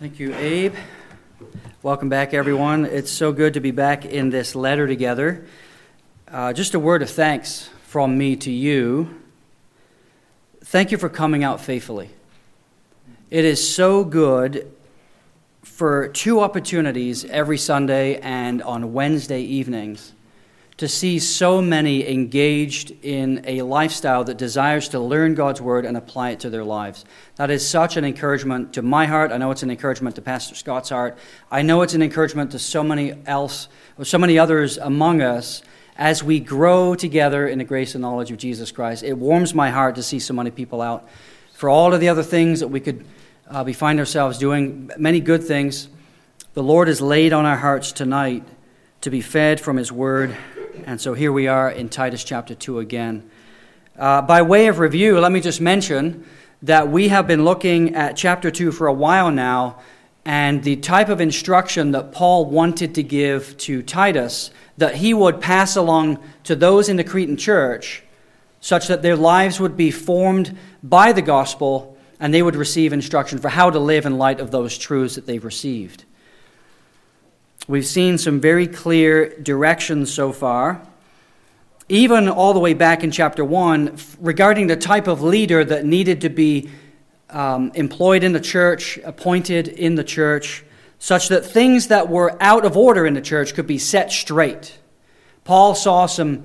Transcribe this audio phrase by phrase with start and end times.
[0.00, 0.74] Thank you, Abe.
[1.80, 2.84] Welcome back, everyone.
[2.84, 5.46] It's so good to be back in this letter together.
[6.26, 9.22] Uh, just a word of thanks from me to you.
[10.64, 12.10] Thank you for coming out faithfully.
[13.30, 14.68] It is so good
[15.62, 20.12] for two opportunities every Sunday and on Wednesday evenings
[20.76, 25.96] to see so many engaged in a lifestyle that desires to learn God's word and
[25.96, 27.04] apply it to their lives.
[27.36, 29.30] That is such an encouragement to my heart.
[29.30, 31.16] I know it's an encouragement to Pastor Scott's heart.
[31.50, 35.62] I know it's an encouragement to so many else, or so many others among us
[35.96, 39.04] as we grow together in the grace and knowledge of Jesus Christ.
[39.04, 41.08] It warms my heart to see so many people out
[41.52, 43.04] for all of the other things that we could
[43.46, 45.88] uh, we find ourselves doing, many good things.
[46.54, 48.42] The Lord has laid on our hearts tonight
[49.02, 50.34] to be fed from His Word
[50.84, 53.30] and so here we are in Titus chapter 2 again.
[53.96, 56.26] Uh, by way of review, let me just mention
[56.62, 59.78] that we have been looking at chapter 2 for a while now,
[60.24, 65.40] and the type of instruction that Paul wanted to give to Titus that he would
[65.40, 68.02] pass along to those in the Cretan church,
[68.60, 73.38] such that their lives would be formed by the gospel and they would receive instruction
[73.38, 76.04] for how to live in light of those truths that they've received.
[77.66, 80.86] We've seen some very clear directions so far,
[81.88, 86.20] even all the way back in chapter 1, regarding the type of leader that needed
[86.22, 86.68] to be
[87.30, 90.62] um, employed in the church, appointed in the church,
[90.98, 94.78] such that things that were out of order in the church could be set straight.
[95.44, 96.44] Paul saw some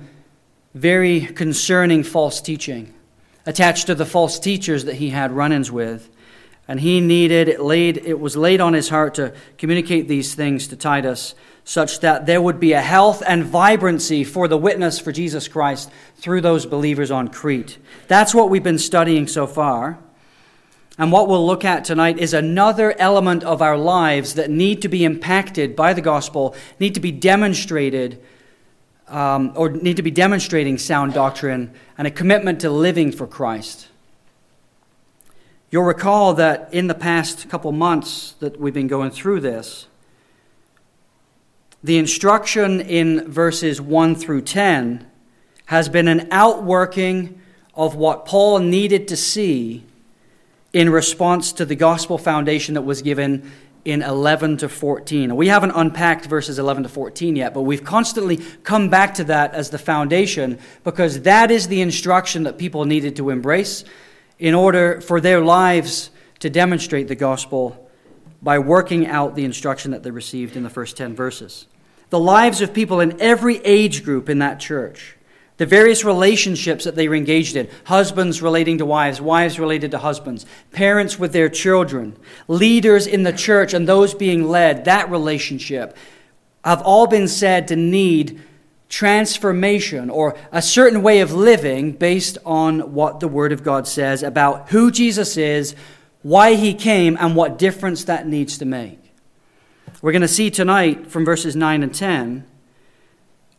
[0.74, 2.94] very concerning false teaching
[3.44, 6.08] attached to the false teachers that he had run ins with
[6.70, 10.68] and he needed it laid it was laid on his heart to communicate these things
[10.68, 15.10] to Titus such that there would be a health and vibrancy for the witness for
[15.10, 17.78] Jesus Christ through those believers on Crete.
[18.06, 19.98] That's what we've been studying so far.
[20.96, 24.88] And what we'll look at tonight is another element of our lives that need to
[24.88, 28.22] be impacted by the gospel, need to be demonstrated,
[29.08, 33.89] um, or need to be demonstrating sound doctrine and a commitment to living for Christ.
[35.70, 39.86] You'll recall that in the past couple months that we've been going through this,
[41.82, 45.06] the instruction in verses 1 through 10
[45.66, 47.40] has been an outworking
[47.76, 49.84] of what Paul needed to see
[50.72, 53.50] in response to the gospel foundation that was given
[53.84, 55.36] in 11 to 14.
[55.36, 59.54] We haven't unpacked verses 11 to 14 yet, but we've constantly come back to that
[59.54, 63.84] as the foundation because that is the instruction that people needed to embrace
[64.40, 67.88] in order for their lives to demonstrate the gospel
[68.42, 71.66] by working out the instruction that they received in the first 10 verses.
[72.08, 75.16] The lives of people in every age group in that church,
[75.58, 79.98] the various relationships that they were engaged in husbands relating to wives, wives related to
[79.98, 82.16] husbands, parents with their children,
[82.48, 85.96] leaders in the church and those being led, that relationship
[86.64, 88.40] have all been said to need
[88.90, 94.22] transformation or a certain way of living based on what the Word of God says
[94.22, 95.74] about who Jesus is,
[96.20, 98.98] why he came, and what difference that needs to make.
[100.02, 102.46] We're going to see tonight from verses 9 and 10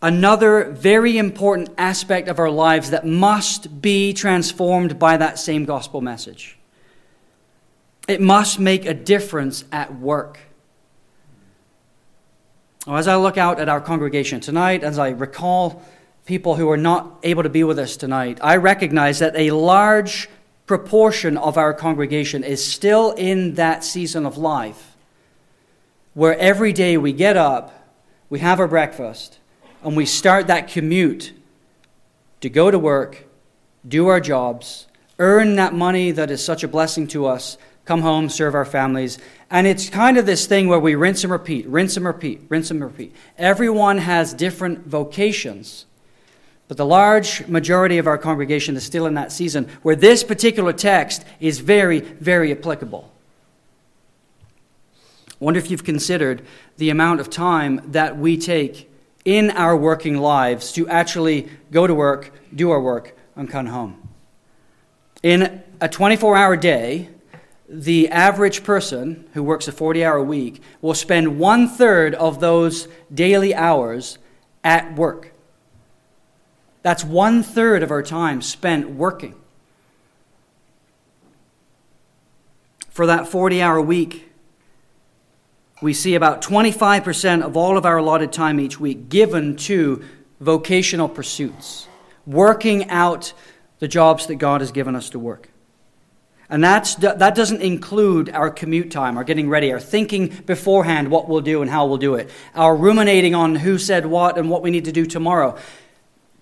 [0.01, 6.01] another very important aspect of our lives that must be transformed by that same gospel
[6.01, 6.57] message.
[8.07, 10.39] It must make a difference at work.
[12.87, 15.83] As I look out at our congregation tonight, as I recall
[16.25, 20.29] people who are not able to be with us tonight, I recognize that a large
[20.65, 24.95] proportion of our congregation is still in that season of life
[26.15, 27.87] where every day we get up,
[28.31, 29.37] we have our breakfast,
[29.83, 31.33] and we start that commute
[32.41, 33.27] to go to work,
[33.87, 34.87] do our jobs,
[35.19, 37.59] earn that money that is such a blessing to us,
[37.91, 39.17] come home, serve our families.
[39.49, 42.71] And it's kind of this thing where we rinse and repeat, rinse and repeat, rinse
[42.71, 43.13] and repeat.
[43.37, 45.85] Everyone has different vocations.
[46.69, 50.71] But the large majority of our congregation is still in that season where this particular
[50.71, 53.11] text is very, very applicable.
[55.29, 56.45] I wonder if you've considered
[56.77, 58.89] the amount of time that we take
[59.25, 64.07] in our working lives to actually go to work, do our work, and come home.
[65.23, 67.09] In a 24 hour day,
[67.73, 72.89] the average person who works a 40 hour week will spend one third of those
[73.13, 74.17] daily hours
[74.61, 75.31] at work.
[76.83, 79.35] That's one third of our time spent working.
[82.89, 84.29] For that 40 hour week,
[85.81, 90.03] we see about 25% of all of our allotted time each week given to
[90.41, 91.87] vocational pursuits,
[92.27, 93.31] working out
[93.79, 95.50] the jobs that God has given us to work.
[96.51, 101.29] And that's, that doesn't include our commute time, our getting ready, our thinking beforehand what
[101.29, 104.61] we'll do and how we'll do it, our ruminating on who said what and what
[104.61, 105.57] we need to do tomorrow.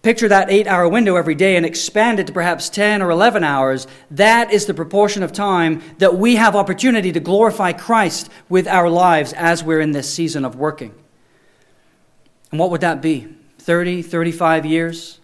[0.02, 3.44] Picture that eight hour window every day and expand it to perhaps 10 or 11
[3.44, 3.86] hours.
[4.10, 8.90] That is the proportion of time that we have opportunity to glorify Christ with our
[8.90, 10.96] lives as we're in this season of working.
[12.50, 13.28] And what would that be?
[13.60, 15.20] 30, 35 years?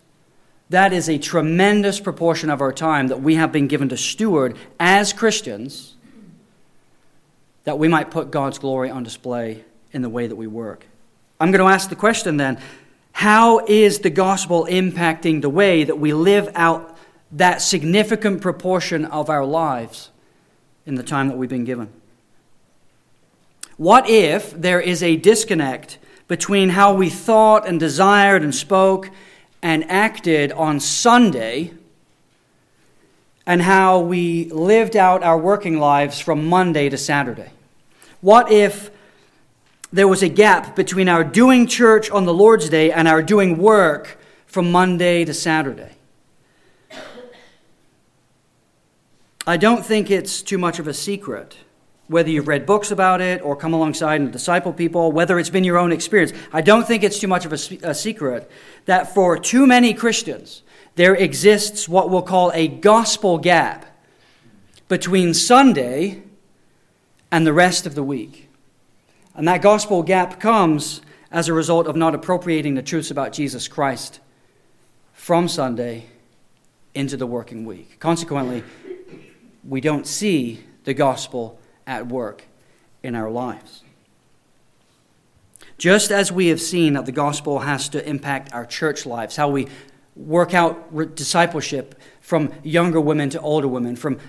[0.69, 4.57] That is a tremendous proportion of our time that we have been given to steward
[4.79, 5.95] as Christians
[7.65, 10.85] that we might put God's glory on display in the way that we work.
[11.39, 12.59] I'm going to ask the question then
[13.11, 16.97] how is the gospel impacting the way that we live out
[17.31, 20.09] that significant proportion of our lives
[20.85, 21.89] in the time that we've been given?
[23.77, 25.97] What if there is a disconnect
[26.27, 29.09] between how we thought and desired and spoke
[29.65, 31.71] and acted on Sunday
[33.47, 37.49] and how we lived out our working lives from Monday to Saturday?
[38.21, 38.91] What if
[39.91, 43.57] there was a gap between our doing church on the Lord's Day and our doing
[43.57, 45.93] work from Monday to Saturday.
[49.47, 51.57] I don't think it's too much of a secret,
[52.07, 55.63] whether you've read books about it or come alongside and disciple people, whether it's been
[55.63, 56.33] your own experience.
[56.53, 58.49] I don't think it's too much of a, a secret
[58.85, 60.61] that for too many Christians,
[60.95, 63.85] there exists what we'll call a gospel gap
[64.87, 66.23] between Sunday
[67.31, 68.49] and the rest of the week.
[69.33, 73.67] And that gospel gap comes as a result of not appropriating the truths about Jesus
[73.67, 74.19] Christ
[75.13, 76.05] from Sunday
[76.93, 77.99] into the working week.
[77.99, 78.63] Consequently,
[79.67, 82.45] we don't see the gospel at work
[83.03, 83.83] in our lives.
[85.77, 89.49] Just as we have seen that the gospel has to impact our church lives, how
[89.49, 89.67] we
[90.15, 94.19] work out discipleship from younger women to older women, from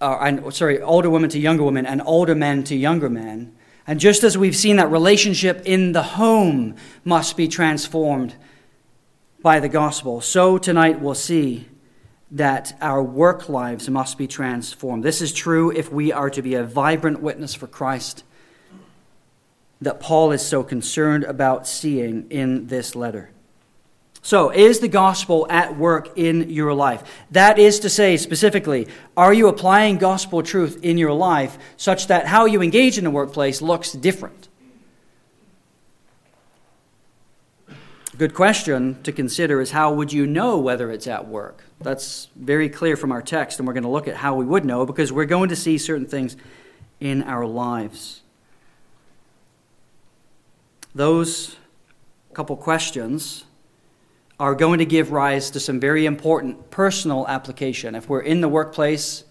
[0.00, 3.56] uh, and, sorry, older women to younger women, and older men to younger men,
[3.86, 8.34] and just as we've seen that relationship in the home must be transformed
[9.42, 11.66] by the gospel, so tonight we'll see
[12.30, 15.04] that our work lives must be transformed.
[15.04, 18.24] This is true if we are to be a vibrant witness for Christ
[19.80, 23.30] that Paul is so concerned about seeing in this letter.
[24.22, 27.04] So, is the gospel at work in your life?
[27.30, 32.26] That is to say, specifically, are you applying gospel truth in your life such that
[32.26, 34.48] how you engage in the workplace looks different?
[38.18, 41.65] Good question to consider is how would you know whether it's at work?
[41.80, 44.64] That's very clear from our text, and we're going to look at how we would
[44.64, 46.36] know because we're going to see certain things
[47.00, 48.22] in our lives.
[50.94, 51.56] Those
[52.32, 53.44] couple questions
[54.38, 58.48] are going to give rise to some very important personal application if we're in the
[58.48, 59.24] workplace.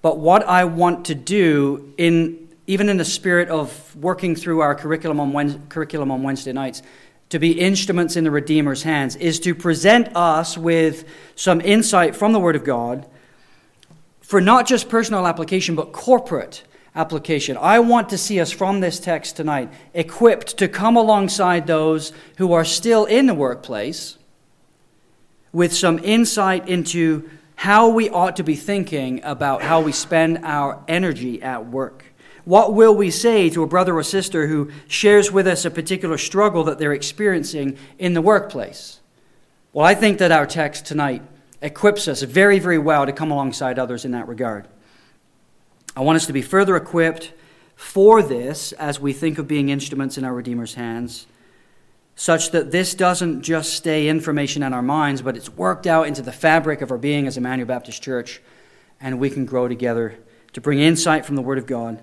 [0.00, 4.74] But what I want to do, in, even in the spirit of working through our
[4.74, 6.82] curriculum on, Wednesday, curriculum on Wednesday nights,
[7.30, 11.04] to be instruments in the Redeemer's hands, is to present us with
[11.34, 13.06] some insight from the Word of God
[14.20, 16.62] for not just personal application, but corporate
[16.94, 17.56] application.
[17.56, 22.52] I want to see us from this text tonight equipped to come alongside those who
[22.52, 24.18] are still in the workplace
[25.52, 30.82] with some insight into how we ought to be thinking about how we spend our
[30.86, 32.04] energy at work.
[32.48, 36.16] What will we say to a brother or sister who shares with us a particular
[36.16, 39.00] struggle that they're experiencing in the workplace?
[39.74, 41.20] Well, I think that our text tonight
[41.60, 44.66] equips us very, very well to come alongside others in that regard.
[45.94, 47.34] I want us to be further equipped
[47.76, 51.26] for this as we think of being instruments in our Redeemer's hands
[52.16, 56.22] such that this doesn't just stay information in our minds, but it's worked out into
[56.22, 58.40] the fabric of our being as Emmanuel Baptist Church,
[59.02, 60.18] and we can grow together
[60.54, 62.02] to bring insight from the Word of God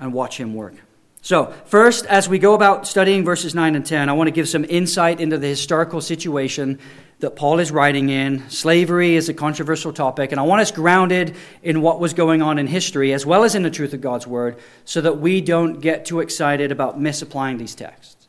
[0.00, 0.74] and watch Him work.
[1.20, 4.48] So, first, as we go about studying verses 9 and 10, I want to give
[4.48, 6.78] some insight into the historical situation
[7.20, 8.48] that Paul is writing in.
[8.48, 12.58] Slavery is a controversial topic, and I want us grounded in what was going on
[12.58, 15.80] in history as well as in the truth of God's Word so that we don't
[15.80, 18.28] get too excited about misapplying these texts.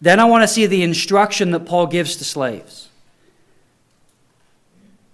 [0.00, 2.89] Then I want to see the instruction that Paul gives to slaves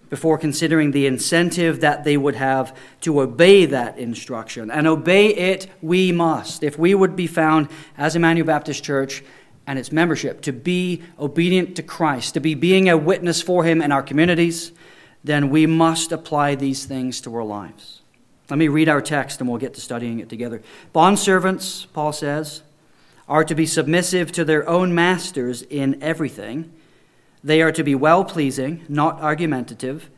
[0.09, 4.71] before considering the incentive that they would have to obey that instruction.
[4.71, 9.25] And obey it we must, if we would be found as Emmanuel Baptist Church
[9.67, 13.83] and its membership to be obedient to Christ, to be being a witness for Him
[13.83, 14.73] in our communities,
[15.25, 18.03] then we must apply these things to our lives.
[18.49, 20.63] Let me read our text and we'll get to studying it together.
[20.95, 22.63] Bondservants, Paul says,
[23.29, 26.73] are to be submissive to their own masters in everything.
[27.47, 30.11] They are to be well pleasing, not argumentative,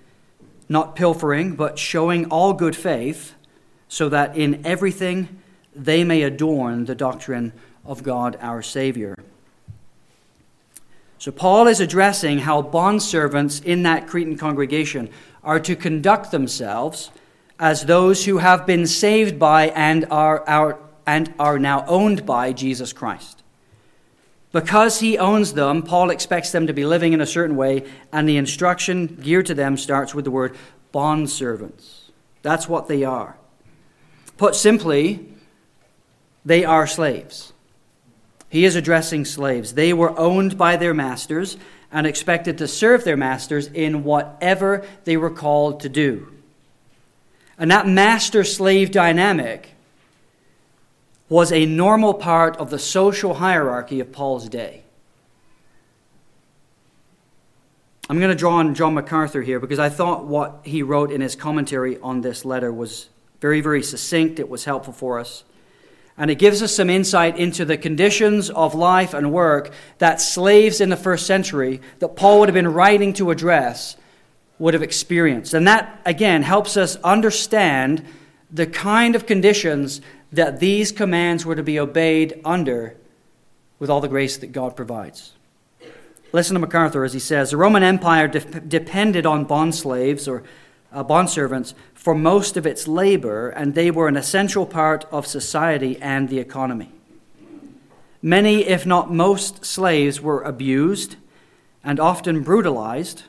[0.67, 3.35] not pilfering, but showing all good faith,
[3.87, 5.39] so that in everything
[5.75, 7.53] they may adorn the doctrine
[7.85, 9.15] of God our Savior.
[11.19, 15.11] So, Paul is addressing how bondservants in that Cretan congregation
[15.45, 17.11] are to conduct themselves
[17.59, 22.55] as those who have been saved by and are, are, and are now owned by
[22.55, 23.43] Jesus Christ.
[24.51, 28.29] Because he owns them, Paul expects them to be living in a certain way, and
[28.29, 30.57] the instruction geared to them starts with the word
[30.93, 32.11] bondservants.
[32.43, 33.37] That's what they are.
[34.39, 35.29] Put simply,
[36.45, 37.53] they are slaves.
[38.49, 39.75] He is addressing slaves.
[39.75, 41.59] They were owned by their masters
[41.93, 46.33] and expected to serve their masters in whatever they were called to do.
[47.59, 49.75] And that master slave dynamic
[51.29, 54.83] was a normal part of the social hierarchy of Paul's day.
[58.11, 61.21] I'm going to draw on John MacArthur here because I thought what he wrote in
[61.21, 64.39] his commentary on this letter was very, very succinct.
[64.41, 65.45] It was helpful for us.
[66.17, 70.81] And it gives us some insight into the conditions of life and work that slaves
[70.81, 73.97] in the first century, that Paul would have been writing to address,
[74.59, 75.53] would have experienced.
[75.53, 78.05] And that, again, helps us understand
[78.51, 80.01] the kind of conditions
[80.33, 82.97] that these commands were to be obeyed under
[83.79, 85.33] with all the grace that God provides.
[86.33, 90.43] Listen to MacArthur as he says The Roman Empire de- depended on bond slaves or
[90.93, 95.99] uh, bondservants for most of its labor, and they were an essential part of society
[96.01, 96.93] and the economy.
[98.21, 101.17] Many, if not most, slaves were abused
[101.85, 103.23] and often brutalized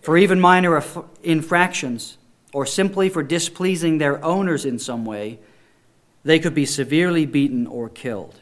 [0.00, 0.82] for even minor
[1.22, 2.16] infractions
[2.52, 5.38] or simply for displeasing their owners in some way
[6.24, 8.40] they could be severely beaten or killed.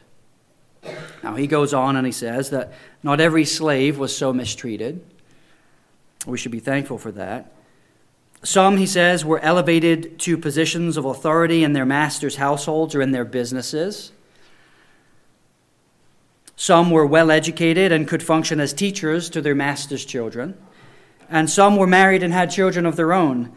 [1.23, 5.01] Now, he goes on and he says that not every slave was so mistreated.
[6.25, 7.53] We should be thankful for that.
[8.43, 13.11] Some, he says, were elevated to positions of authority in their master's households or in
[13.11, 14.11] their businesses.
[16.55, 20.57] Some were well educated and could function as teachers to their master's children.
[21.29, 23.51] And some were married and had children of their own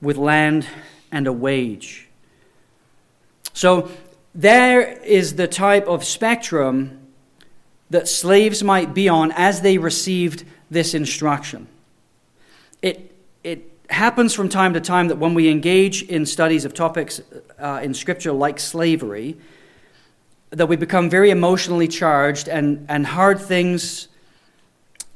[0.00, 0.66] with land
[1.10, 2.05] and a wage.
[3.56, 3.90] So
[4.34, 7.00] there is the type of spectrum
[7.88, 11.66] that slaves might be on as they received this instruction.
[12.82, 17.22] It, it happens from time to time that when we engage in studies of topics
[17.58, 19.38] uh, in Scripture like slavery,
[20.50, 24.08] that we become very emotionally charged and, and hard things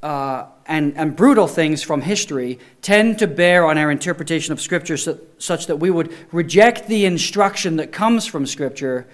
[0.03, 4.97] uh, and, and brutal things from history tend to bear on our interpretation of Scripture
[4.97, 9.07] so, such that we would reject the instruction that comes from Scripture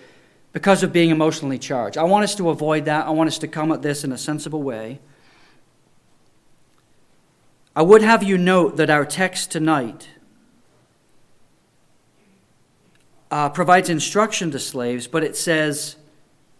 [0.53, 1.99] because of being emotionally charged.
[1.99, 3.07] I want us to avoid that.
[3.07, 5.01] I want us to come at this in a sensible way.
[7.75, 10.09] I would have you note that our text tonight
[13.31, 15.97] uh, provides instruction to slaves, but it says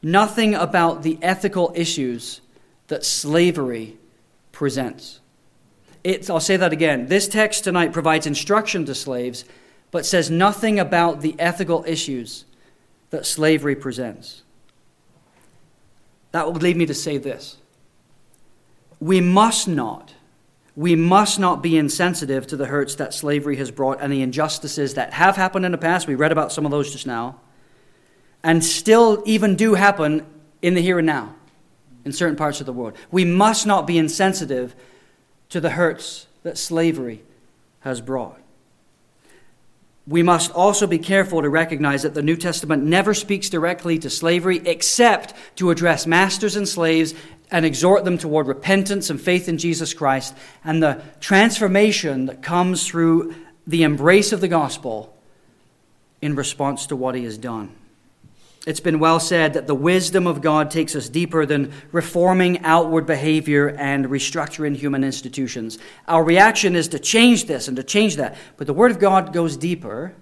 [0.03, 2.41] nothing about the ethical issues
[2.89, 3.97] that slavery
[4.57, 5.21] presents.
[6.03, 7.09] It's, I'll say that again.
[7.09, 9.45] This text tonight provides instruction to slaves,
[9.91, 12.47] but says nothing about the ethical issues
[13.11, 14.45] that slavery presents.
[16.33, 17.59] That would lead me to say this.
[18.99, 20.15] We must not,
[20.75, 24.95] we must not be insensitive to the hurts that slavery has brought and the injustices
[24.95, 26.07] that have happened in the past.
[26.07, 27.41] We read about some of those just now,
[28.43, 30.25] and still even do happen
[30.63, 31.35] in the here and now
[32.07, 32.97] in certain parts of the world.
[33.11, 34.77] We must not be insensitive
[35.49, 37.21] to the hurts that slavery
[37.81, 38.39] has brought.
[40.07, 44.09] We must also be careful to recognize that the New Testament never speaks directly to
[44.09, 47.13] slavery except to address masters and slaves
[47.51, 50.33] and exhort them toward repentance and faith in Jesus Christ
[50.65, 53.35] and the transformation that comes through
[53.67, 55.13] the embrace of the gospel
[56.23, 57.75] in response to what he has done.
[58.67, 63.07] It's been well said that the wisdom of God takes us deeper than reforming outward
[63.07, 65.79] behavior and restructuring human institutions.
[66.09, 68.37] Our reaction is to change this and to change that.
[68.57, 70.17] But the Word of God goes deeper,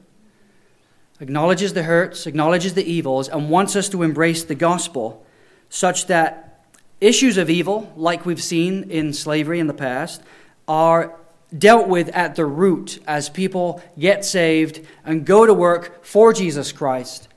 [1.20, 5.24] acknowledges the hurts, acknowledges the evils, and wants us to embrace the gospel
[5.70, 6.66] such that
[7.00, 10.20] issues of evil, like we've seen in slavery in the past,
[10.68, 11.18] are
[11.56, 16.70] dealt with at the root as people get saved and go to work for Jesus
[16.70, 17.28] Christ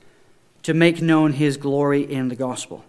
[0.68, 2.84] to make known his glory in the gospel.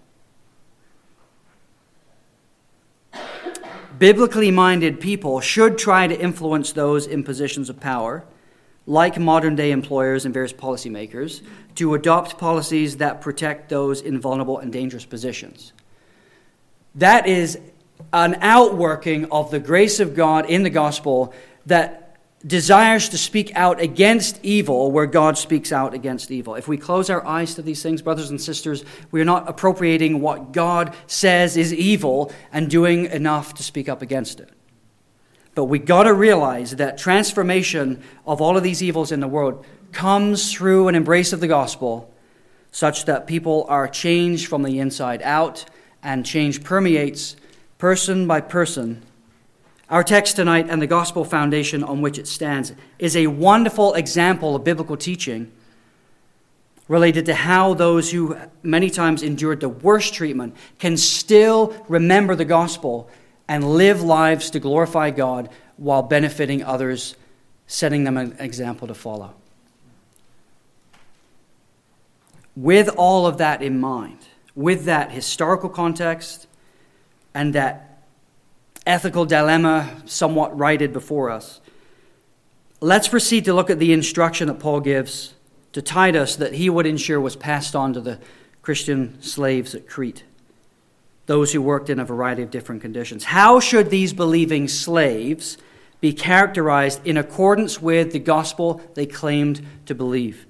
[3.98, 8.26] Biblically minded people should try to influence those in positions of power,
[8.86, 11.42] like modern day employers and various policymakers,
[11.76, 15.72] to adopt policies that protect those in vulnerable and dangerous positions.
[16.96, 17.60] That is
[18.12, 21.34] an outworking of the grace of God in the gospel
[21.66, 21.99] that
[22.46, 26.56] desires to speak out against evil where God speaks out against evil.
[26.56, 30.22] If we close our eyes to these things, brothers and sisters, we are not appropriating
[30.22, 34.50] what God says is evil and doing enough to speak up against it.
[35.54, 39.66] But we got to realize that transformation of all of these evils in the world
[39.92, 42.14] comes through an embrace of the gospel
[42.72, 45.66] such that people are changed from the inside out
[46.02, 47.36] and change permeates
[47.78, 49.04] person by person
[49.90, 54.56] our text tonight and the gospel foundation on which it stands is a wonderful example
[54.56, 55.52] of biblical teaching
[56.88, 62.46] related to how those who many times endured the worst treatment can still remember the
[62.46, 63.10] gospel
[63.48, 67.16] and live lives to glorify God while benefiting others,
[67.68, 69.34] setting them an example to follow.
[72.56, 74.20] With all of that in mind,
[74.56, 76.48] with that historical context
[77.34, 77.89] and that
[78.86, 81.62] ethical dilemma somewhat righted before us,
[82.82, 85.34] let's proceed to look at the instruction that Paul gives
[85.74, 88.20] to Titus that he would ensure was passed on to the
[88.62, 90.24] Christian slaves at Crete,
[91.26, 93.24] those who worked in a variety of different conditions.
[93.26, 95.58] How should these believing slaves
[96.02, 100.46] be characterized in accordance with the gospel they claimed to believe?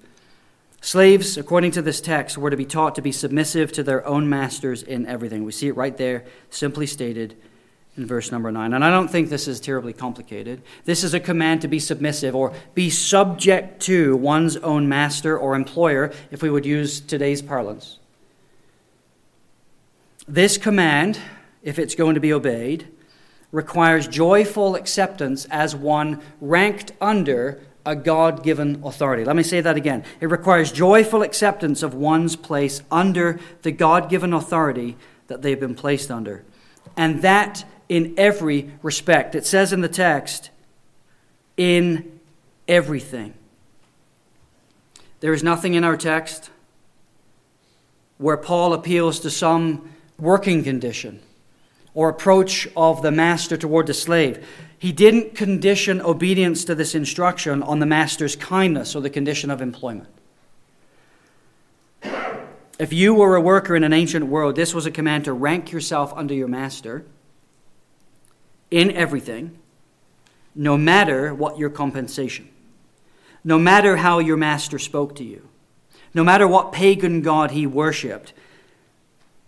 [0.81, 4.29] Slaves, according to this text, were to be taught to be submissive to their own
[4.29, 5.43] masters in everything.
[5.43, 7.36] We see it right there, simply stated
[7.98, 8.74] in verse number 9.
[8.74, 10.62] And I don't think this is terribly complicated.
[10.86, 15.55] This is a command to be submissive or be subject to one's own master or
[15.55, 18.00] employer, if we would use today's parlance.
[20.27, 21.19] This command,
[21.63, 22.88] if it's going to be obeyed,
[23.51, 29.25] requires joyful acceptance as one ranked under a God given authority.
[29.25, 30.03] Let me say that again.
[30.22, 35.75] It requires joyful acceptance of one's place under the God given authority that they've been
[35.75, 36.43] placed under.
[36.96, 39.34] And that in every respect.
[39.34, 40.51] It says in the text,
[41.58, 42.19] in
[42.67, 43.34] everything.
[45.19, 46.51] There is nothing in our text
[48.17, 51.22] where Paul appeals to some working condition
[51.94, 54.48] or approach of the master toward the slave.
[54.77, 59.61] He didn't condition obedience to this instruction on the master's kindness or the condition of
[59.61, 60.07] employment.
[62.77, 65.72] If you were a worker in an ancient world, this was a command to rank
[65.74, 67.03] yourself under your master
[68.72, 69.58] in everything,
[70.55, 72.50] no matter what your compensation,
[73.44, 75.48] no matter how your master spoke to you,
[76.14, 78.34] no matter what pagan god he worshipped.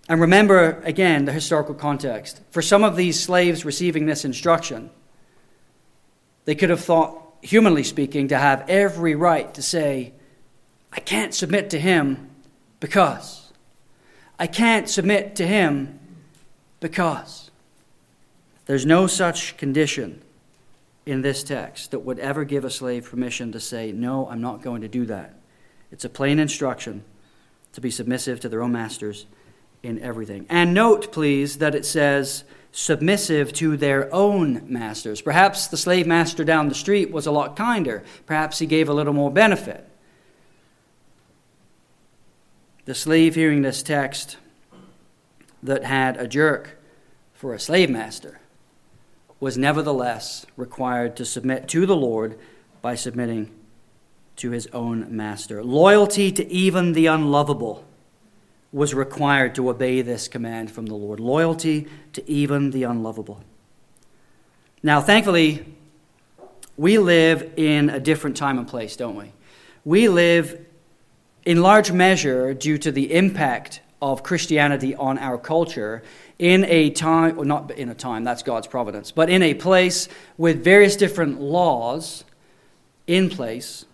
[0.07, 2.41] And remember, again, the historical context.
[2.51, 4.89] For some of these slaves receiving this instruction,
[6.45, 10.13] they could have thought, humanly speaking, to have every right to say,
[10.91, 12.29] I can't submit to him
[12.79, 13.51] because.
[14.37, 15.99] I can't submit to him
[16.79, 17.40] because.
[18.71, 20.21] There's no such condition
[21.05, 24.61] in this text that would ever give a slave permission to say, No, I'm not
[24.61, 25.35] going to do that.
[25.91, 27.03] It's a plain instruction
[27.73, 29.25] to be submissive to their own masters
[29.83, 30.45] in everything.
[30.47, 35.19] And note, please, that it says submissive to their own masters.
[35.19, 38.03] Perhaps the slave master down the street was a lot kinder.
[38.25, 39.85] Perhaps he gave a little more benefit.
[42.85, 44.37] The slave hearing this text
[45.61, 46.77] that had a jerk
[47.33, 48.37] for a slave master
[49.41, 52.39] was nevertheless required to submit to the Lord
[52.81, 53.51] by submitting
[54.37, 55.63] to his own master.
[55.63, 57.83] Loyalty to even the unlovable
[58.71, 61.19] was required to obey this command from the Lord.
[61.19, 63.43] Loyalty to even the unlovable.
[64.83, 65.65] Now, thankfully,
[66.77, 69.33] we live in a different time and place, don't we?
[69.83, 70.65] We live
[71.45, 76.01] in large measure due to the impact of Christianity on our culture
[76.39, 80.07] in a time, or not in a time, that's God's providence, but in a place
[80.37, 82.23] with various different laws
[83.05, 83.85] in place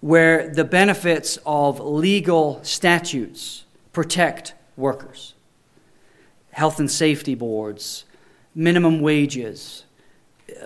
[0.00, 5.34] where the benefits of legal statutes protect workers.
[6.52, 8.04] Health and safety boards,
[8.54, 9.84] minimum wages,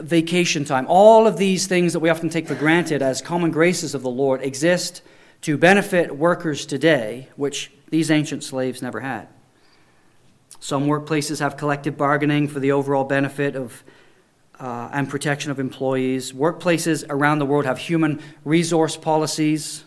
[0.01, 3.95] vacation time, all of these things that we often take for granted as common graces
[3.95, 5.03] of the Lord exist
[5.45, 9.29] to benefit workers today, which these ancient slaves never had.
[10.59, 13.85] Some workplaces have collective bargaining for the overall benefit of
[14.59, 16.33] uh, and protection of employees.
[16.33, 19.85] Workplaces around the world have human resource policies.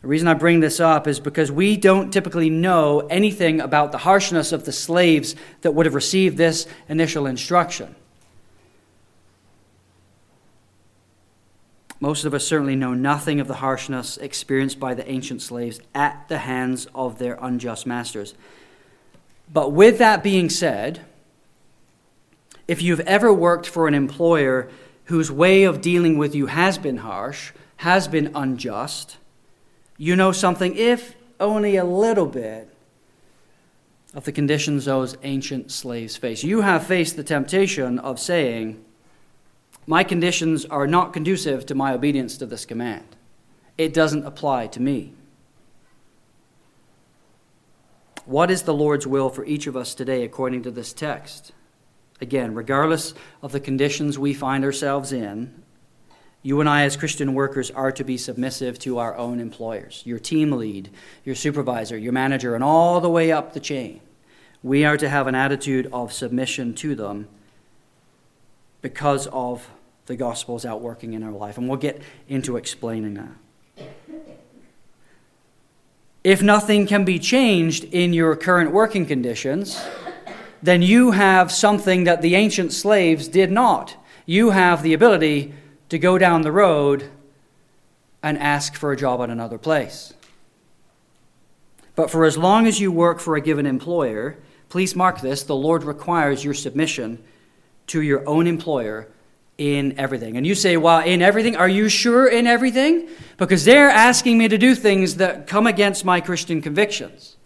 [0.00, 3.98] The reason I bring this up is because we don't typically know anything about the
[3.98, 7.94] harshness of the slaves that would have received this initial instruction.
[12.00, 16.28] Most of us certainly know nothing of the harshness experienced by the ancient slaves at
[16.28, 18.34] the hands of their unjust masters.
[19.52, 21.00] But with that being said,
[22.68, 24.68] if you've ever worked for an employer
[25.04, 29.16] whose way of dealing with you has been harsh, has been unjust,
[29.96, 32.72] you know something, if only a little bit,
[34.14, 36.44] of the conditions those ancient slaves face.
[36.44, 38.84] You have faced the temptation of saying,
[39.88, 43.16] My conditions are not conducive to my obedience to this command.
[43.78, 45.14] It doesn't apply to me.
[48.26, 51.52] What is the Lord's will for each of us today according to this text?
[52.20, 55.62] Again, regardless of the conditions we find ourselves in,
[56.42, 60.18] you and I, as Christian workers, are to be submissive to our own employers, your
[60.18, 60.90] team lead,
[61.24, 64.02] your supervisor, your manager, and all the way up the chain.
[64.62, 67.26] We are to have an attitude of submission to them
[68.82, 69.70] because of
[70.08, 71.56] the gospel's outworking in our life.
[71.58, 73.86] And we'll get into explaining that.
[76.24, 79.80] If nothing can be changed in your current working conditions,
[80.62, 83.96] then you have something that the ancient slaves did not.
[84.26, 85.54] You have the ability
[85.90, 87.10] to go down the road
[88.22, 90.12] and ask for a job at another place.
[91.94, 95.56] But for as long as you work for a given employer, please mark this the
[95.56, 97.22] Lord requires your submission
[97.88, 99.08] to your own employer
[99.58, 100.36] in everything.
[100.36, 101.56] And you say, Well, in everything?
[101.56, 103.08] Are you sure in everything?
[103.36, 107.36] Because they're asking me to do things that come against my Christian convictions.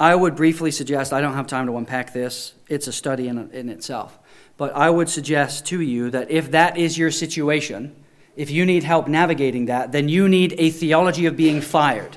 [0.00, 3.50] I would briefly suggest, I don't have time to unpack this, it's a study in,
[3.50, 4.18] in itself.
[4.56, 7.94] But I would suggest to you that if that is your situation,
[8.34, 12.16] if you need help navigating that, then you need a theology of being fired.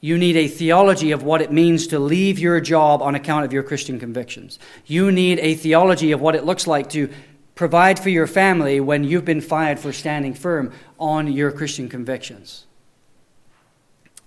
[0.00, 3.52] You need a theology of what it means to leave your job on account of
[3.52, 4.58] your Christian convictions.
[4.84, 7.08] You need a theology of what it looks like to
[7.54, 12.66] provide for your family when you've been fired for standing firm on your Christian convictions.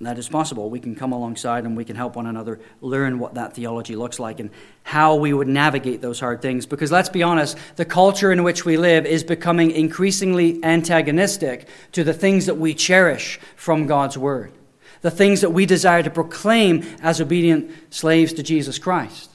[0.01, 0.69] That is possible.
[0.69, 4.17] We can come alongside and we can help one another learn what that theology looks
[4.17, 4.49] like and
[4.83, 6.65] how we would navigate those hard things.
[6.65, 12.05] Because let's be honest, the culture in which we live is becoming increasingly antagonistic to
[12.05, 14.53] the things that we cherish from God's Word,
[15.01, 19.29] the things that we desire to proclaim as obedient slaves to Jesus Christ.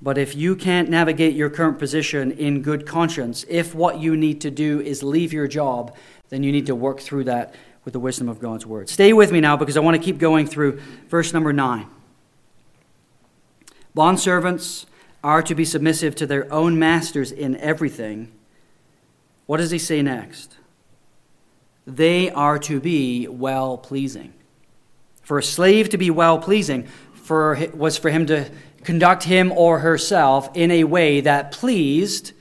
[0.00, 4.40] But if you can't navigate your current position in good conscience, if what you need
[4.42, 5.96] to do is leave your job,
[6.28, 8.88] then you need to work through that with the wisdom of God's word.
[8.88, 11.86] Stay with me now because I want to keep going through verse number 9.
[13.96, 14.84] Bondservants
[15.24, 18.30] are to be submissive to their own masters in everything.
[19.46, 20.57] What does he say next?
[21.88, 24.34] They are to be well pleasing.
[25.22, 28.50] For a slave to be well pleasing for, was for him to
[28.84, 32.32] conduct him or herself in a way that pleased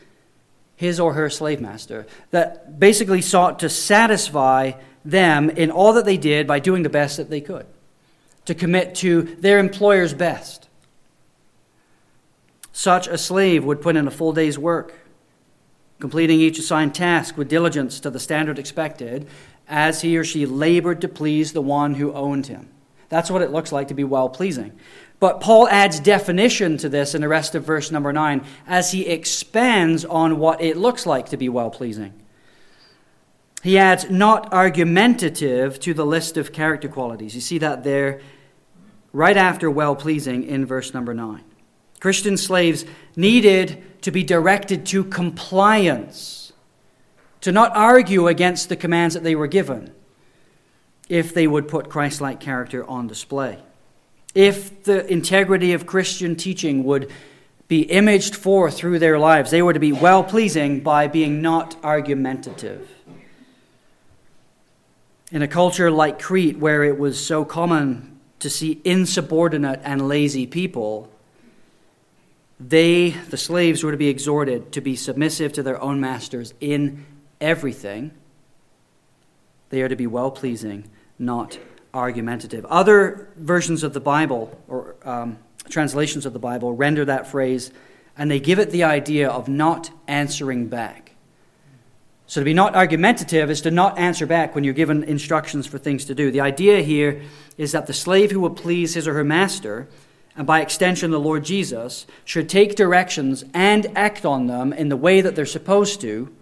[0.76, 4.74] his or her slave master, that basically sought to satisfy
[5.06, 7.66] them in all that they did by doing the best that they could,
[8.44, 10.68] to commit to their employer's best.
[12.74, 14.94] Such a slave would put in a full day's work,
[16.00, 19.28] completing each assigned task with diligence to the standard expected,
[19.68, 22.70] as he or she labored to please the one who owned him.
[23.10, 24.78] That's what it looks like to be well pleasing.
[25.20, 29.08] But Paul adds definition to this in the rest of verse number 9 as he
[29.08, 32.14] expands on what it looks like to be well pleasing.
[33.64, 37.34] He adds not argumentative to the list of character qualities.
[37.34, 38.22] You see that there
[39.12, 41.44] right after well pleasing in verse number 9.
[42.00, 46.54] Christian slaves needed to be directed to compliance,
[47.42, 49.94] to not argue against the commands that they were given,
[51.10, 53.60] if they would put Christ like character on display.
[54.36, 57.12] If the integrity of Christian teaching would
[57.68, 61.76] be imaged forth through their lives, they were to be well pleasing by being not
[61.84, 62.90] argumentative.
[65.32, 70.46] In a culture like Crete, where it was so common to see insubordinate and lazy
[70.46, 71.10] people,
[72.60, 77.06] they, the slaves, were to be exhorted to be submissive to their own masters in
[77.40, 78.12] everything.
[79.70, 80.90] They are to be well pleasing,
[81.20, 81.60] not
[81.94, 82.66] argumentative.
[82.66, 85.38] Other versions of the Bible, or um,
[85.70, 87.72] translations of the Bible, render that phrase,
[88.18, 91.12] and they give it the idea of not answering back.
[92.26, 95.78] So to be not argumentative is to not answer back when you're given instructions for
[95.78, 96.30] things to do.
[96.30, 97.22] The idea here
[97.58, 99.88] is that the slave who will please his or her master,
[100.38, 104.96] and by extension the Lord Jesus, should take directions and act on them in the
[104.96, 106.34] way that they're supposed to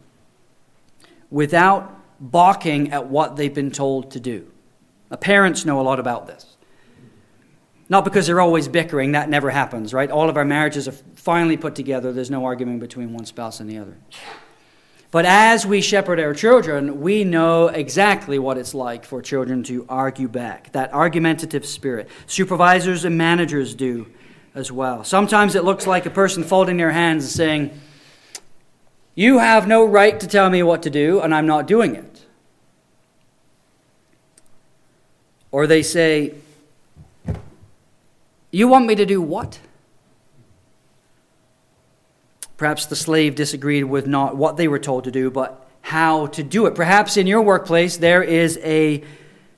[1.32, 4.52] without balking at what they've been told to do.
[5.10, 6.58] Now, parents know a lot about this.
[7.88, 10.10] Not because they're always bickering, that never happens, right?
[10.10, 13.70] All of our marriages are finally put together, there's no arguing between one spouse and
[13.70, 13.96] the other.
[15.12, 19.86] But as we shepherd our children, we know exactly what it's like for children to
[19.88, 22.10] argue back, that argumentative spirit.
[22.28, 24.08] Supervisors and managers do
[24.56, 25.04] as well.
[25.04, 27.82] Sometimes it looks like a person folding their hands and saying,
[29.14, 32.26] You have no right to tell me what to do, and I'm not doing it.
[35.52, 36.34] Or they say,
[38.52, 39.60] You want me to do what?
[42.58, 46.44] Perhaps the slave disagreed with not what they were told to do, but how to
[46.44, 46.76] do it.
[46.76, 49.04] Perhaps in your workplace there is a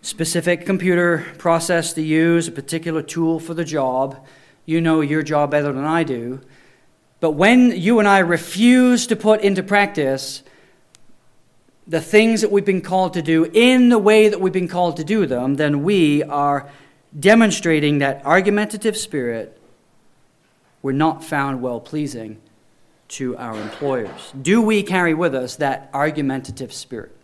[0.01, 4.25] specific computer process to use, a particular tool for the job.
[4.65, 6.41] You know your job better than I do.
[7.19, 10.43] But when you and I refuse to put into practice
[11.88, 14.97] the things that we've been called to do in the way that we've been called
[14.97, 16.69] to do them, then we are
[17.17, 19.57] demonstrating that argumentative spirit
[20.81, 22.39] we're not found well pleasing
[23.09, 24.33] to our employers?
[24.39, 27.15] Do we carry with us that argumentative spirit?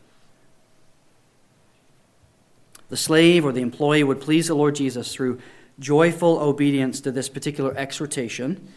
[2.89, 5.39] The slave or the employee would please the Lord Jesus through
[5.79, 8.67] joyful obedience to this particular exhortation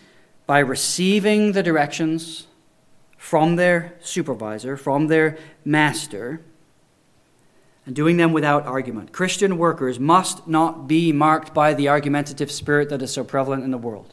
[0.46, 2.46] by receiving the directions
[3.18, 6.40] from their supervisor, from their master,
[7.84, 9.12] and doing them without argument.
[9.12, 13.70] Christian workers must not be marked by the argumentative spirit that is so prevalent in
[13.70, 14.12] the world.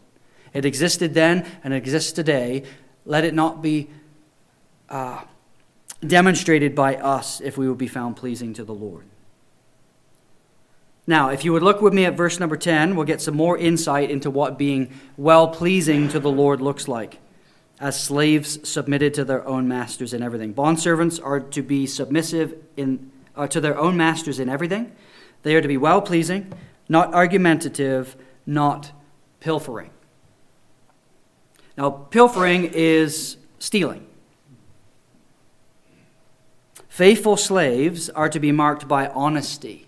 [0.53, 2.63] It existed then and it exists today,
[3.05, 3.89] let it not be
[4.89, 5.21] uh,
[6.05, 9.05] demonstrated by us if we would be found pleasing to the Lord.
[11.05, 13.57] Now, if you would look with me at verse number 10, we'll get some more
[13.57, 17.19] insight into what being well pleasing to the Lord looks like
[17.79, 20.53] as slaves submitted to their own masters in everything.
[20.53, 24.91] Bondservants are to be submissive in, uh, to their own masters in everything.
[25.41, 26.53] They are to be well pleasing,
[26.87, 28.91] not argumentative, not
[29.41, 29.89] pilfering.
[31.77, 34.05] Now, pilfering is stealing.
[36.87, 39.87] Faithful slaves are to be marked by honesty,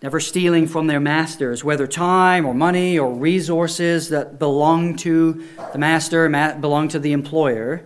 [0.00, 5.78] never stealing from their masters, whether time or money or resources that belong to the
[5.78, 6.28] master,
[6.60, 7.82] belong to the employer.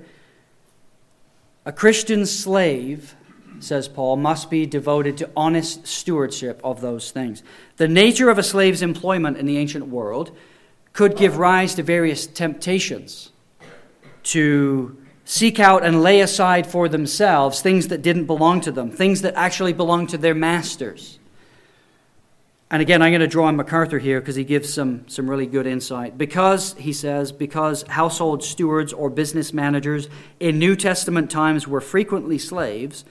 [1.64, 3.14] A Christian slave,
[3.60, 7.42] says Paul, must be devoted to honest stewardship of those things.
[7.78, 10.36] The nature of a slave's employment in the ancient world
[10.96, 13.30] could give rise to various temptations
[14.22, 19.20] to seek out and lay aside for themselves things that didn't belong to them, things
[19.20, 21.18] that actually belonged to their masters.
[22.70, 25.46] And again, I'm going to draw on MacArthur here because he gives some, some really
[25.46, 26.16] good insight.
[26.16, 30.08] Because, he says, because household stewards or business managers
[30.40, 33.04] in New Testament times were frequently slaves,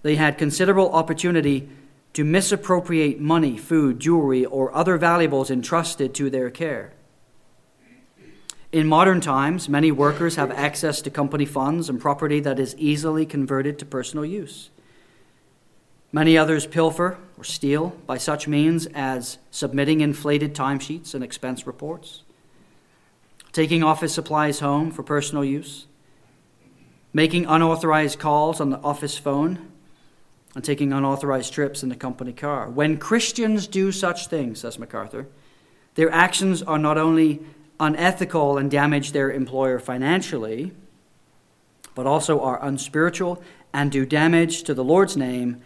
[0.00, 1.68] they had considerable opportunity
[2.12, 6.92] to misappropriate money, food, jewelry, or other valuables entrusted to their care.
[8.70, 13.24] In modern times, many workers have access to company funds and property that is easily
[13.24, 14.68] converted to personal use.
[16.12, 22.22] Many others pilfer or steal by such means as submitting inflated timesheets and expense reports,
[23.52, 25.86] taking office supplies home for personal use,
[27.12, 29.70] making unauthorized calls on the office phone,
[30.58, 32.68] and taking unauthorized trips in the company car.
[32.68, 35.28] When Christians do such things, says MacArthur,
[35.94, 37.40] their actions are not only
[37.78, 40.72] unethical and damage their employer financially,
[41.94, 43.40] but also are unspiritual
[43.72, 45.60] and do damage to the Lord's name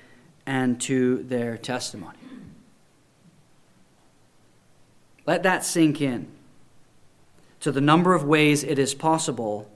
[0.44, 2.18] and to their testimony.
[5.24, 6.26] Let that sink in
[7.60, 9.70] to the number of ways it is possible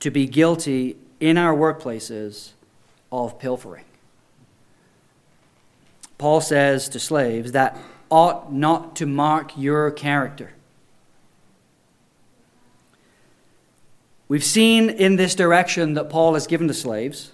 [0.00, 2.52] to be guilty in our workplaces
[3.12, 3.84] of pilfering.
[6.22, 7.76] Paul says to slaves, that
[8.08, 10.52] ought not to mark your character.
[14.28, 17.32] We've seen in this direction that Paul has given to slaves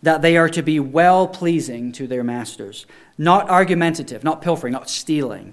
[0.00, 2.86] that they are to be well pleasing to their masters,
[3.18, 5.52] not argumentative, not pilfering, not stealing.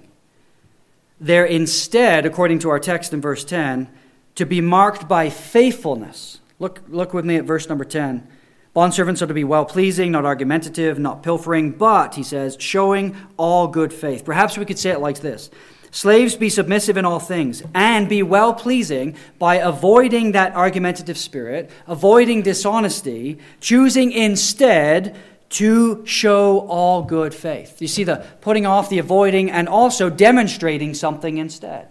[1.20, 3.90] They're instead, according to our text in verse 10,
[4.36, 6.40] to be marked by faithfulness.
[6.58, 8.26] Look, look with me at verse number 10.
[8.74, 13.68] Bondservants are to be well pleasing, not argumentative, not pilfering, but, he says, showing all
[13.68, 14.24] good faith.
[14.24, 15.50] Perhaps we could say it like this
[15.92, 21.70] Slaves, be submissive in all things, and be well pleasing by avoiding that argumentative spirit,
[21.86, 25.16] avoiding dishonesty, choosing instead
[25.50, 27.80] to show all good faith.
[27.80, 31.88] You see the putting off, the avoiding, and also demonstrating something instead.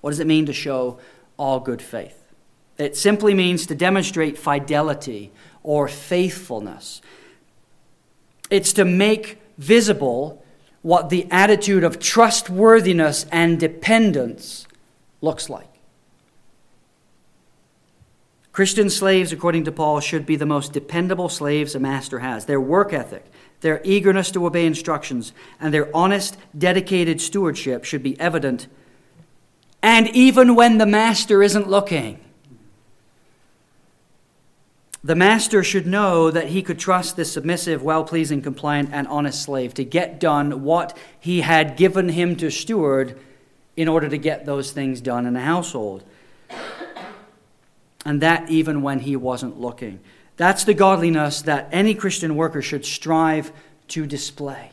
[0.00, 0.98] What does it mean to show
[1.36, 2.19] all good faith?
[2.80, 7.02] It simply means to demonstrate fidelity or faithfulness.
[8.50, 10.42] It's to make visible
[10.82, 14.66] what the attitude of trustworthiness and dependence
[15.20, 15.66] looks like.
[18.52, 22.46] Christian slaves, according to Paul, should be the most dependable slaves a master has.
[22.46, 23.24] Their work ethic,
[23.60, 28.66] their eagerness to obey instructions, and their honest, dedicated stewardship should be evident,
[29.82, 32.18] and even when the master isn't looking.
[35.02, 39.42] The master should know that he could trust this submissive, well pleasing, compliant, and honest
[39.42, 43.18] slave to get done what he had given him to steward
[43.76, 46.04] in order to get those things done in the household.
[48.04, 50.00] And that even when he wasn't looking.
[50.36, 53.52] That's the godliness that any Christian worker should strive
[53.88, 54.70] to display.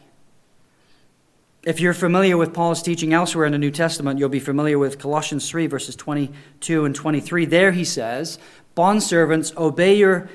[1.64, 5.00] If you're familiar with Paul's teaching elsewhere in the New Testament, you'll be familiar with
[5.00, 7.44] Colossians 3, verses 22 and 23.
[7.44, 8.40] There he says,
[8.78, 10.30] Bondservants, obey your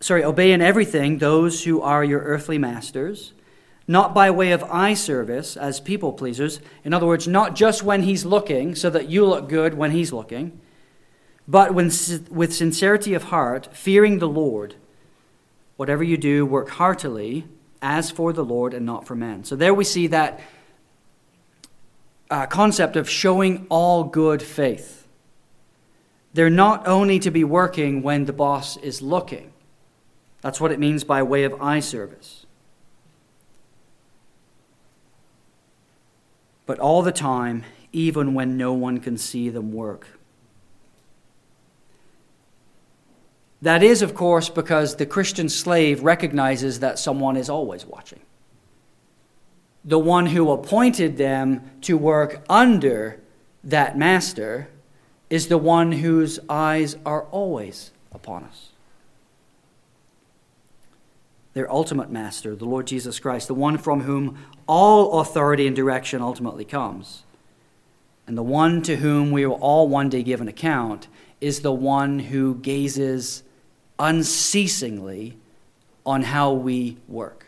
[0.00, 3.32] sorry, obey in everything those who are your earthly masters,
[3.88, 6.60] not by way of eye service as people pleasers.
[6.84, 10.12] In other words, not just when he's looking, so that you look good when he's
[10.12, 10.60] looking,
[11.48, 11.90] but when,
[12.30, 14.74] with sincerity of heart, fearing the Lord.
[15.76, 17.46] Whatever you do, work heartily
[17.82, 19.44] as for the Lord and not for men.
[19.44, 20.40] So there we see that
[22.30, 24.95] uh, concept of showing all good faith.
[26.36, 29.54] They're not only to be working when the boss is looking.
[30.42, 32.44] That's what it means by way of eye service.
[36.66, 40.08] But all the time, even when no one can see them work.
[43.62, 48.20] That is, of course, because the Christian slave recognizes that someone is always watching.
[49.86, 53.22] The one who appointed them to work under
[53.64, 54.68] that master
[55.28, 58.70] is the one whose eyes are always upon us.
[61.54, 66.20] Their ultimate master, the Lord Jesus Christ, the one from whom all authority and direction
[66.20, 67.22] ultimately comes,
[68.26, 71.08] and the one to whom we will all one day give an account,
[71.40, 73.42] is the one who gazes
[73.98, 75.36] unceasingly
[76.04, 77.46] on how we work.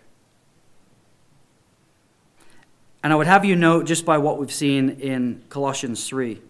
[3.02, 6.40] And I would have you note, just by what we've seen in Colossians 3,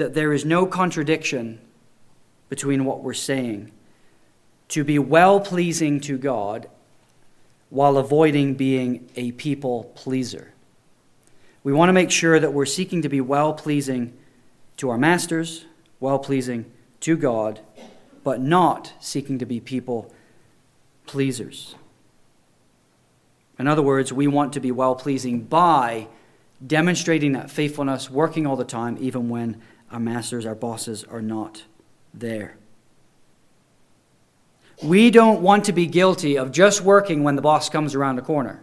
[0.00, 1.60] that there is no contradiction
[2.48, 3.70] between what we're saying.
[4.68, 6.70] To be well pleasing to God
[7.68, 10.54] while avoiding being a people pleaser.
[11.62, 14.14] We want to make sure that we're seeking to be well pleasing
[14.78, 15.66] to our masters,
[16.00, 17.60] well pleasing to God,
[18.24, 20.10] but not seeking to be people
[21.04, 21.74] pleasers.
[23.58, 26.08] In other words, we want to be well pleasing by
[26.66, 29.60] demonstrating that faithfulness, working all the time, even when
[29.90, 31.64] our masters, our bosses are not
[32.14, 32.56] there.
[34.82, 38.22] We don't want to be guilty of just working when the boss comes around the
[38.22, 38.62] corner.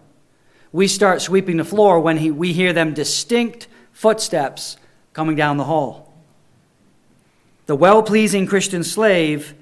[0.71, 4.77] We start sweeping the floor when he, we hear them distinct footsteps
[5.13, 6.13] coming down the hall.
[7.67, 9.53] The well pleasing Christian slave,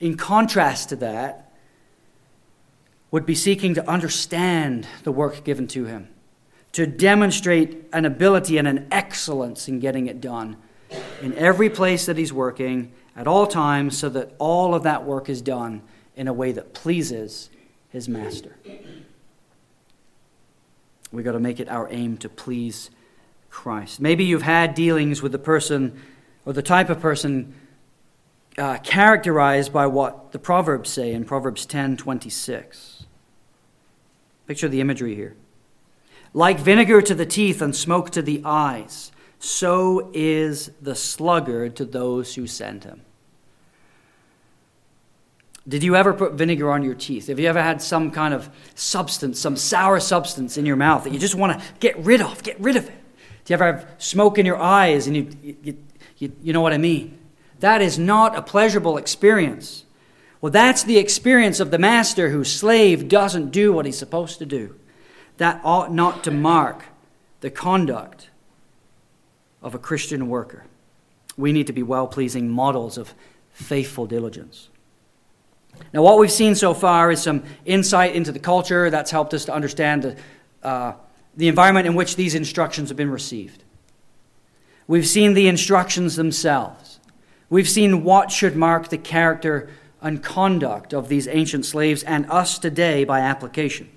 [0.00, 1.52] in contrast to that,
[3.10, 6.08] would be seeking to understand the work given to him,
[6.72, 10.56] to demonstrate an ability and an excellence in getting it done
[11.22, 15.28] in every place that he's working at all times so that all of that work
[15.28, 15.82] is done
[16.16, 17.50] in a way that pleases
[17.90, 18.56] his master.
[21.12, 22.90] We've got to make it our aim to please
[23.50, 24.00] Christ.
[24.00, 26.00] Maybe you've had dealings with the person
[26.46, 27.54] or the type of person
[28.56, 33.06] uh, characterized by what the Proverbs say in Proverbs 10 26.
[34.46, 35.36] Picture the imagery here.
[36.32, 41.86] Like vinegar to the teeth and smoke to the eyes so is the sluggard to
[41.86, 43.00] those who send him.
[45.66, 47.28] Did you ever put vinegar on your teeth?
[47.28, 51.12] Have you ever had some kind of substance, some sour substance in your mouth that
[51.12, 52.42] you just want to get rid of?
[52.42, 52.94] Get rid of it.
[53.44, 55.76] Do you ever have smoke in your eyes and you, you,
[56.18, 57.18] you, you know what I mean?
[57.60, 59.84] That is not a pleasurable experience.
[60.40, 64.46] Well, that's the experience of the master whose slave doesn't do what he's supposed to
[64.46, 64.76] do.
[65.36, 66.84] That ought not to mark
[67.40, 68.29] the conduct
[69.62, 70.64] of a Christian worker.
[71.36, 73.14] We need to be well pleasing models of
[73.52, 74.68] faithful diligence.
[75.92, 79.44] Now, what we've seen so far is some insight into the culture that's helped us
[79.46, 80.16] to understand the,
[80.62, 80.92] uh,
[81.36, 83.62] the environment in which these instructions have been received.
[84.86, 86.98] We've seen the instructions themselves.
[87.48, 92.58] We've seen what should mark the character and conduct of these ancient slaves and us
[92.58, 93.88] today by application.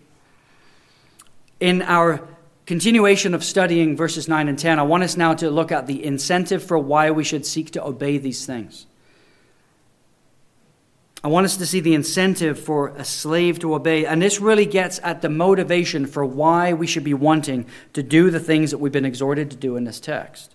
[1.59, 2.27] In our
[2.65, 6.03] continuation of studying verses 9 and 10, I want us now to look at the
[6.03, 8.85] incentive for why we should seek to obey these things.
[11.25, 14.05] I want us to see the incentive for a slave to obey.
[14.05, 18.29] And this really gets at the motivation for why we should be wanting to do
[18.29, 20.53] the things that we've been exhorted to do in this text.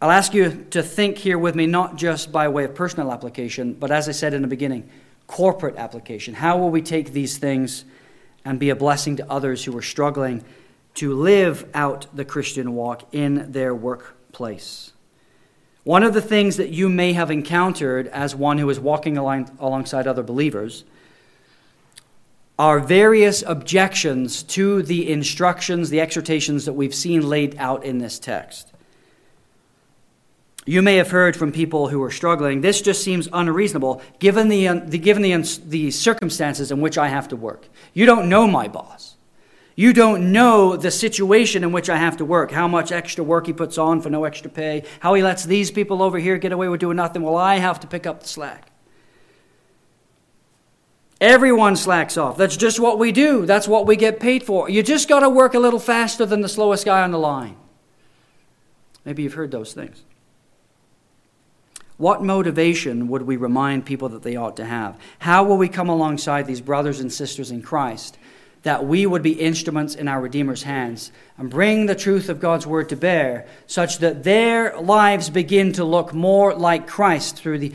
[0.00, 3.74] I'll ask you to think here with me, not just by way of personal application,
[3.74, 4.88] but as I said in the beginning,
[5.26, 6.32] corporate application.
[6.34, 7.84] How will we take these things
[8.44, 10.44] and be a blessing to others who are struggling
[10.94, 14.92] to live out the Christian walk in their workplace?
[15.84, 19.56] One of the things that you may have encountered as one who is walking along,
[19.58, 20.84] alongside other believers
[22.58, 28.18] are various objections to the instructions, the exhortations that we've seen laid out in this
[28.18, 28.72] text.
[30.68, 34.68] You may have heard from people who are struggling, this just seems unreasonable given, the,
[34.68, 37.70] um, the, given the, the circumstances in which I have to work.
[37.94, 39.16] You don't know my boss.
[39.76, 43.46] You don't know the situation in which I have to work, how much extra work
[43.46, 46.52] he puts on for no extra pay, how he lets these people over here get
[46.52, 48.70] away with doing nothing while I have to pick up the slack.
[51.18, 52.36] Everyone slacks off.
[52.36, 53.46] That's just what we do.
[53.46, 54.68] That's what we get paid for.
[54.68, 57.56] You just got to work a little faster than the slowest guy on the line.
[59.06, 60.04] Maybe you've heard those things.
[61.98, 64.98] What motivation would we remind people that they ought to have?
[65.18, 68.16] How will we come alongside these brothers and sisters in Christ
[68.62, 72.66] that we would be instruments in our Redeemer's hands and bring the truth of God's
[72.66, 77.72] word to bear such that their lives begin to look more like Christ through the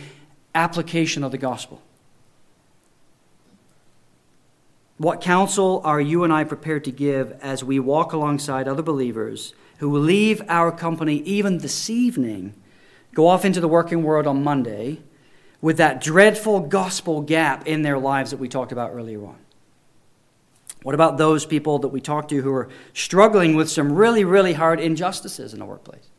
[0.56, 1.82] application of the gospel?
[4.98, 9.54] What counsel are you and I prepared to give as we walk alongside other believers
[9.80, 12.54] who will leave our company even this evening?
[13.14, 15.00] Go off into the working world on Monday
[15.62, 19.38] with that dreadful gospel gap in their lives that we talked about earlier on?
[20.84, 24.54] What about those people that we talked to who are struggling with some really, really
[24.54, 26.10] hard injustices in the workplace?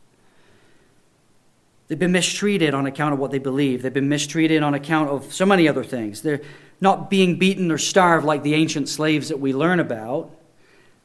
[1.89, 3.83] They've been mistreated on account of what they believe.
[3.83, 6.23] They've been mistreated on account of so many other things.
[6.23, 6.41] They're
[6.81, 10.31] not being beaten or starved like the ancient slaves that we learn about.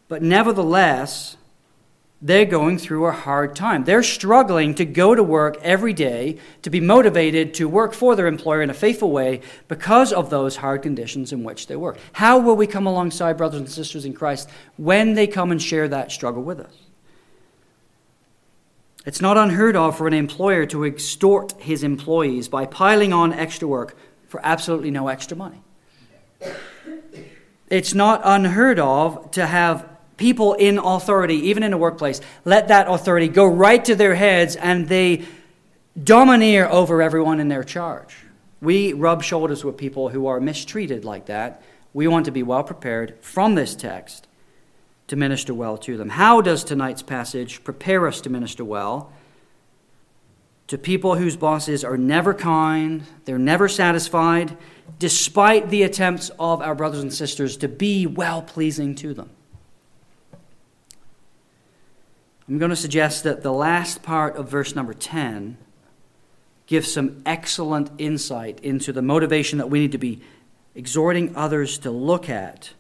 [0.08, 1.36] But nevertheless,
[2.22, 3.86] they're going through a hard time.
[3.86, 8.28] They're struggling to go to work every day, to be motivated to work for their
[8.28, 9.40] employer in a faithful way
[9.70, 11.98] because of those hard conditions in which they work.
[12.14, 15.88] How will we come alongside brothers and sisters in Christ when they come and share
[15.88, 16.76] that struggle with us?
[19.06, 23.68] It's not unheard of for an employer to extort his employees by piling on extra
[23.68, 23.96] work
[24.28, 25.64] for absolutely no extra money.
[27.70, 29.88] It's not unheard of to have
[30.20, 34.58] people in authority, even in a workplace, let that authority go right to their heads
[34.58, 35.26] and they
[36.02, 38.16] domineer over everyone in their charge.
[38.62, 41.64] We rub shoulders with people who are mistreated like that.
[41.94, 44.28] We want to be well prepared from this text
[45.08, 46.10] to minister well to them.
[46.10, 49.12] How does tonight's passage prepare us to minister well?
[50.68, 54.56] To people whose bosses are never kind, they're never satisfied,
[55.00, 59.30] despite the attempts of our brothers and sisters to be well pleasing to them.
[62.50, 65.56] I'm going to suggest that the last part of verse number 10
[66.66, 70.20] gives some excellent insight into the motivation that we need to be
[70.74, 72.72] exhorting others to look at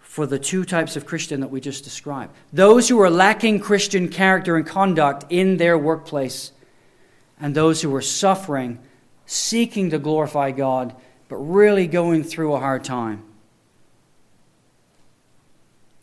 [0.00, 2.34] for the two types of Christian that we just described.
[2.52, 6.50] Those who are lacking Christian character and conduct in their workplace,
[7.40, 8.80] and those who are suffering,
[9.26, 10.96] seeking to glorify God,
[11.28, 13.29] but really going through a hard time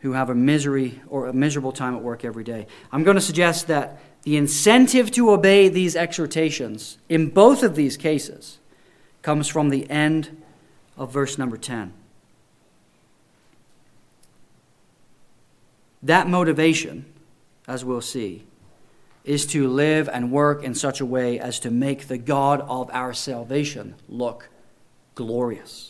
[0.08, 2.66] who have a misery or a miserable time at work every day.
[2.93, 7.97] I'm going to suggest that the incentive to obey these exhortations in both of these
[7.97, 8.60] cases
[9.22, 10.41] comes from the end
[10.95, 11.91] of verse number 10.
[16.01, 17.05] That motivation,
[17.68, 18.45] as we'll see,
[19.26, 22.89] is to live and work in such a way as to make the God of
[22.93, 24.47] our salvation look
[25.16, 25.87] glorious.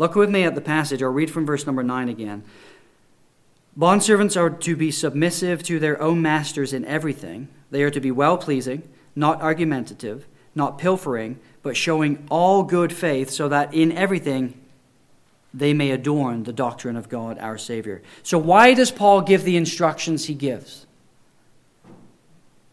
[0.00, 1.02] Look with me at the passage.
[1.02, 2.42] I'll read from verse number 9 again.
[3.78, 7.48] Bondservants are to be submissive to their own masters in everything.
[7.70, 13.28] They are to be well pleasing, not argumentative, not pilfering, but showing all good faith,
[13.28, 14.58] so that in everything
[15.52, 18.00] they may adorn the doctrine of God our Savior.
[18.22, 20.86] So, why does Paul give the instructions he gives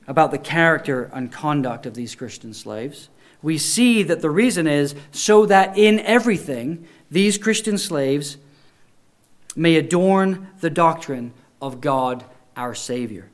[0.08, 3.10] about the character and conduct of these Christian slaves?
[3.42, 8.38] We see that the reason is so that in everything these Christian slaves
[9.56, 12.24] may adorn the doctrine of God
[12.56, 13.30] our Savior.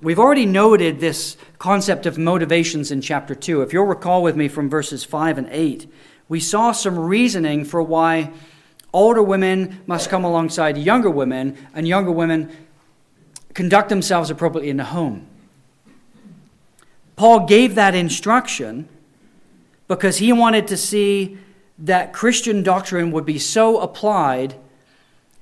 [0.00, 3.62] We've already noted this concept of motivations in chapter 2.
[3.62, 5.92] If you'll recall with me from verses 5 and 8,
[6.28, 8.30] we saw some reasoning for why
[8.92, 12.50] older women must come alongside younger women and younger women
[13.54, 15.26] conduct themselves appropriately in the home.
[17.16, 18.88] Paul gave that instruction
[19.88, 21.38] because he wanted to see
[21.78, 24.54] that Christian doctrine would be so applied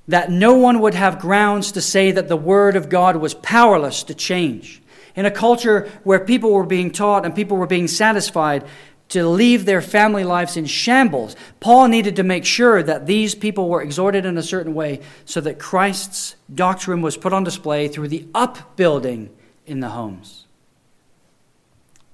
[0.07, 4.03] that no one would have grounds to say that the Word of God was powerless
[4.03, 4.81] to change.
[5.17, 8.63] in a culture where people were being taught and people were being satisfied
[9.09, 11.35] to leave their family lives in shambles.
[11.59, 15.41] Paul needed to make sure that these people were exhorted in a certain way so
[15.41, 19.31] that Christ's doctrine was put on display through the upbuilding
[19.65, 20.45] in the homes.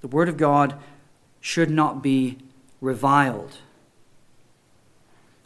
[0.01, 0.79] The Word of God
[1.41, 2.37] should not be
[2.79, 3.57] reviled.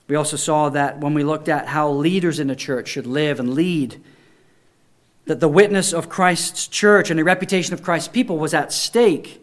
[0.07, 3.39] We also saw that when we looked at how leaders in the church should live
[3.39, 4.01] and lead,
[5.25, 9.41] that the witness of Christ's church and the reputation of Christ's people was at stake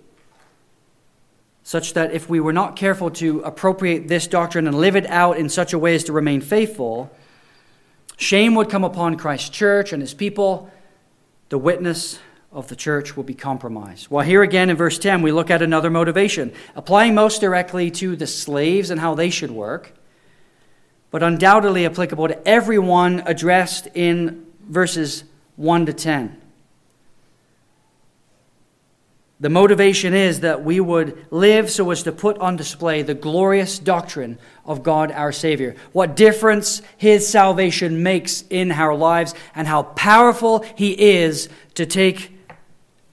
[1.65, 5.39] such that if we were not careful to appropriate this doctrine and live it out
[5.39, 7.11] in such a way as to remain faithful,
[8.19, 10.71] shame would come upon Christ's church and his people.
[11.49, 12.19] The witness
[12.53, 14.11] of the church will be compromised.
[14.11, 18.15] Well, here again in verse 10, we look at another motivation, applying most directly to
[18.15, 19.93] the slaves and how they should work,
[21.15, 25.23] but undoubtedly applicable to everyone addressed in verses
[25.55, 26.43] 1 to 10.
[29.39, 33.79] The motivation is that we would live so as to put on display the glorious
[33.79, 35.77] doctrine of God our Savior.
[35.93, 42.37] What difference His salvation makes in our lives, and how powerful He is to take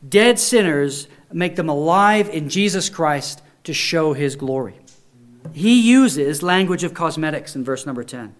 [0.09, 4.80] dead sinners, make them alive in Jesus Christ to show His glory.
[5.53, 8.35] He uses language of cosmetics in verse number 10.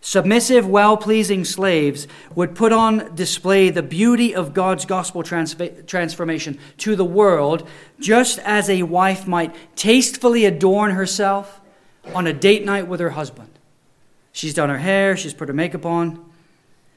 [0.00, 6.94] Submissive, well pleasing slaves would put on display the beauty of God's gospel transformation to
[6.94, 7.66] the world,
[7.98, 11.60] just as a wife might tastefully adorn herself
[12.14, 13.48] on a date night with her husband.
[14.30, 16.22] She's done her hair, she's put her makeup on,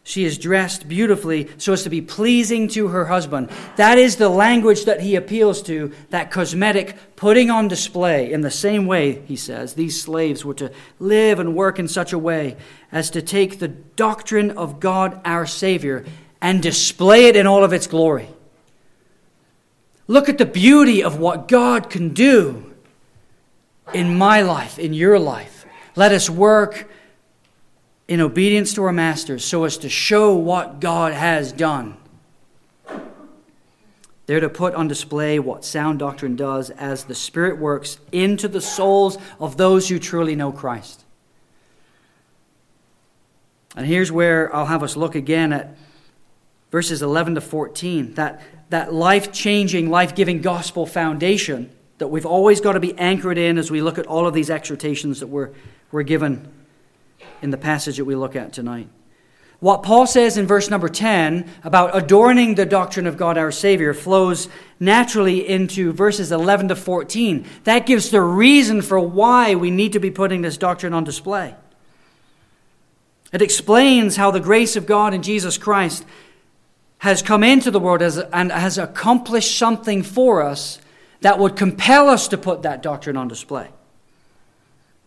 [0.07, 3.49] she is dressed beautifully so as to be pleasing to her husband.
[3.75, 8.31] That is the language that he appeals to, that cosmetic putting on display.
[8.31, 12.13] In the same way, he says, these slaves were to live and work in such
[12.13, 12.55] a way
[12.89, 16.05] as to take the doctrine of God our Savior
[16.41, 18.29] and display it in all of its glory.
[20.07, 22.73] Look at the beauty of what God can do
[23.93, 25.65] in my life, in your life.
[25.97, 26.89] Let us work
[28.07, 31.97] in obedience to our masters so as to show what God has done.
[34.25, 38.61] They're to put on display what sound doctrine does as the Spirit works into the
[38.61, 41.05] souls of those who truly know Christ.
[43.75, 45.77] And here's where I'll have us look again at
[46.71, 52.59] verses 11 to 14 that, that life changing, life giving gospel foundation that we've always
[52.59, 55.51] got to be anchored in as we look at all of these exhortations that we're,
[55.91, 56.51] we're given
[57.41, 58.89] in the passage that we look at tonight.
[59.59, 63.93] What Paul says in verse number 10 about adorning the doctrine of God our Savior
[63.93, 67.45] flows naturally into verses 11 to 14.
[67.63, 71.55] That gives the reason for why we need to be putting this doctrine on display.
[73.33, 76.05] It explains how the grace of God in Jesus Christ
[76.99, 80.79] has come into the world and has accomplished something for us
[81.21, 83.69] that would compel us to put that doctrine on display.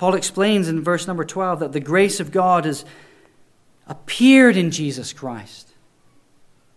[0.01, 2.87] Paul explains in verse number 12 that the grace of God has
[3.87, 5.75] appeared in Jesus Christ.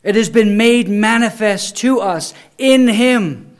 [0.04, 3.56] It has been made manifest to us in Him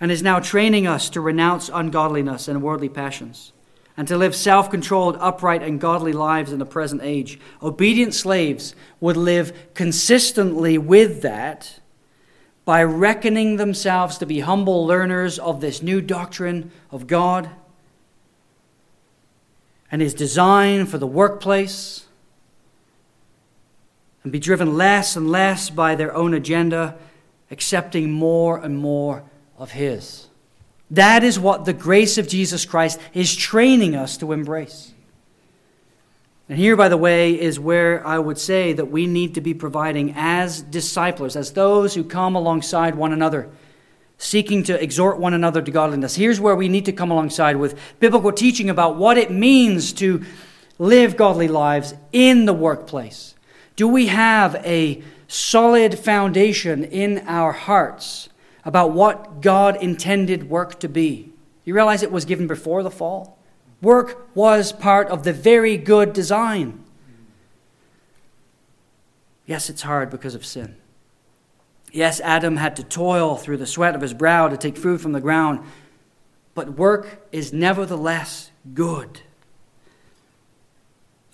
[0.00, 3.52] and is now training us to renounce ungodliness and worldly passions
[3.98, 7.38] and to live self controlled, upright, and godly lives in the present age.
[7.62, 11.80] Obedient slaves would live consistently with that
[12.64, 17.50] by reckoning themselves to be humble learners of this new doctrine of God
[19.90, 22.06] and his design for the workplace
[24.22, 26.96] and be driven less and less by their own agenda,
[27.50, 29.22] accepting more and more
[29.56, 30.28] of his.
[30.90, 34.92] That is what the grace of Jesus Christ is training us to embrace.
[36.48, 39.52] And here, by the way, is where I would say that we need to be
[39.52, 43.50] providing as disciples, as those who come alongside one another
[44.18, 46.16] seeking to exhort one another to godliness.
[46.16, 50.24] Here's where we need to come alongside with biblical teaching about what it means to
[50.78, 53.34] live godly lives in the workplace.
[53.76, 58.28] Do we have a solid foundation in our hearts
[58.64, 61.30] about what God intended work to be?
[61.64, 63.38] You realize it was given before the fall?
[63.80, 66.82] Work was part of the very good design.
[69.46, 70.76] Yes, it's hard because of sin.
[71.92, 75.12] Yes, Adam had to toil through the sweat of his brow to take food from
[75.12, 75.60] the ground,
[76.54, 79.22] but work is nevertheless good.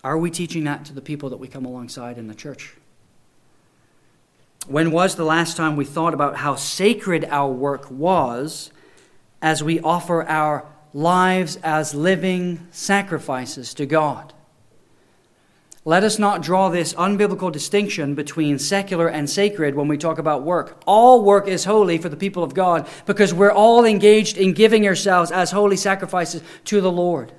[0.04, 2.74] Are we teaching that to the people that we come alongside in the church?
[4.66, 8.70] When was the last time we thought about how sacred our work was
[9.40, 14.33] as we offer our lives as living sacrifices to God?
[15.86, 20.42] Let us not draw this unbiblical distinction between secular and sacred when we talk about
[20.42, 20.80] work.
[20.86, 24.86] All work is holy for the people of God because we're all engaged in giving
[24.86, 27.32] ourselves as holy sacrifices to the Lord.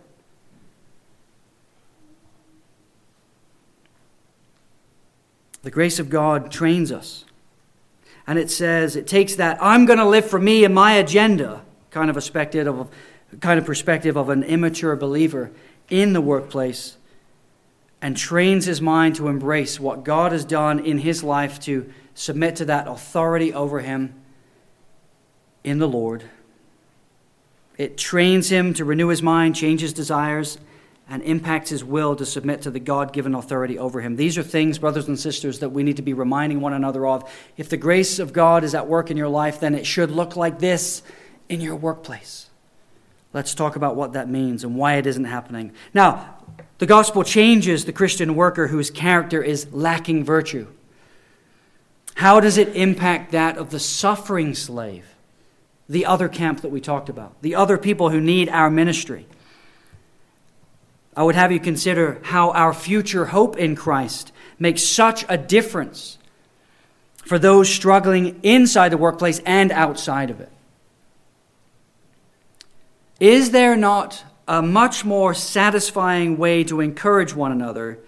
[5.63, 7.25] The grace of God trains us.
[8.27, 11.63] And it says, it takes that I'm going to live for me and my agenda
[11.89, 12.89] kind of perspective of,
[13.39, 15.51] kind of perspective of an immature believer
[15.89, 16.97] in the workplace
[18.05, 22.57] and trains his mind to embrace what God has done in his life to submit
[22.57, 24.13] to that authority over him
[25.63, 26.23] in the Lord.
[27.79, 30.59] It trains him to renew his mind, change his desires,
[31.09, 34.17] and impacts his will to submit to the God given authority over him.
[34.17, 37.27] These are things, brothers and sisters, that we need to be reminding one another of.
[37.57, 40.35] If the grace of God is at work in your life, then it should look
[40.35, 41.01] like this
[41.49, 42.51] in your workplace.
[43.33, 45.73] Let's talk about what that means and why it isn't happening.
[45.91, 46.34] Now,
[46.77, 50.67] the gospel changes the Christian worker whose character is lacking virtue.
[52.15, 55.05] How does it impact that of the suffering slave?
[55.87, 59.27] The other camp that we talked about, the other people who need our ministry.
[61.15, 66.17] I would have you consider how our future hope in Christ makes such a difference
[67.17, 70.51] for those struggling inside the workplace and outside of it.
[73.19, 77.99] Is there not a much more satisfying way to encourage one another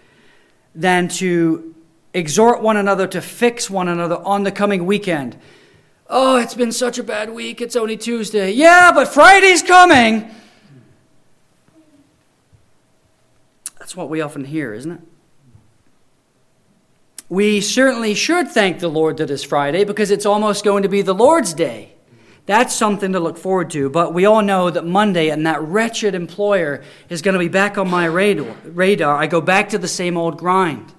[0.76, 1.76] than to
[2.14, 5.38] exhort one another to fix one another on the coming weekend?
[6.10, 7.60] Oh, it's been such a bad week.
[7.60, 8.52] It's only Tuesday.
[8.52, 10.32] Yeah, but Friday's coming.
[13.80, 15.02] That's what we often hear, isn't it?
[17.30, 21.02] We certainly should thank the Lord that it's Friday because it's almost going to be
[21.02, 21.97] the Lord's Day.
[22.48, 23.90] That's something to look forward to.
[23.90, 27.78] But we all know that Monday and that wretched employer is going to be back
[27.78, 29.16] on my radar.
[29.16, 30.94] I go back to the same old grind.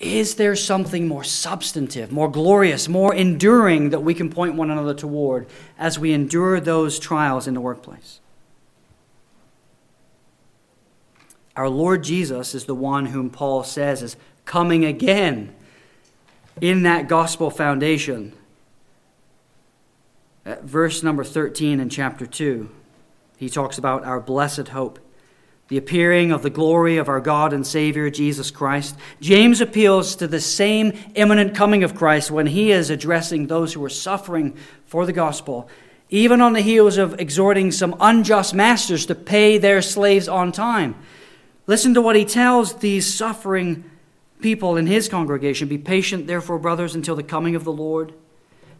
[0.00, 4.94] Is there something more substantive, more glorious, more enduring that we can point one another
[4.94, 5.46] toward
[5.78, 8.18] as we endure those trials in the workplace?
[11.54, 15.54] Our Lord Jesus is the one whom Paul says is coming again
[16.60, 18.32] in that gospel foundation.
[20.44, 22.68] At verse number 13 in chapter 2,
[23.36, 24.98] he talks about our blessed hope,
[25.68, 28.96] the appearing of the glory of our God and Savior, Jesus Christ.
[29.20, 33.84] James appeals to the same imminent coming of Christ when he is addressing those who
[33.84, 35.68] are suffering for the gospel,
[36.10, 40.96] even on the heels of exhorting some unjust masters to pay their slaves on time.
[41.68, 43.88] Listen to what he tells these suffering
[44.40, 48.12] people in his congregation Be patient, therefore, brothers, until the coming of the Lord.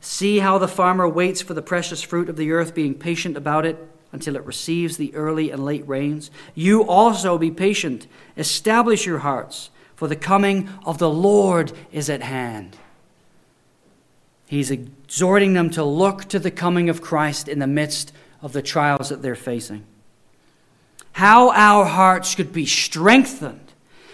[0.02, 3.64] See how the farmer waits for the precious fruit of the earth, being patient about
[3.64, 3.78] it
[4.12, 6.30] until it receives the early and late rains.
[6.54, 8.06] You also be patient.
[8.36, 12.76] Establish your hearts, for the coming of the Lord is at hand.
[14.46, 18.60] He's exhorting them to look to the coming of Christ in the midst of the
[18.60, 19.86] trials that they're facing
[21.12, 23.60] how our hearts could be strengthened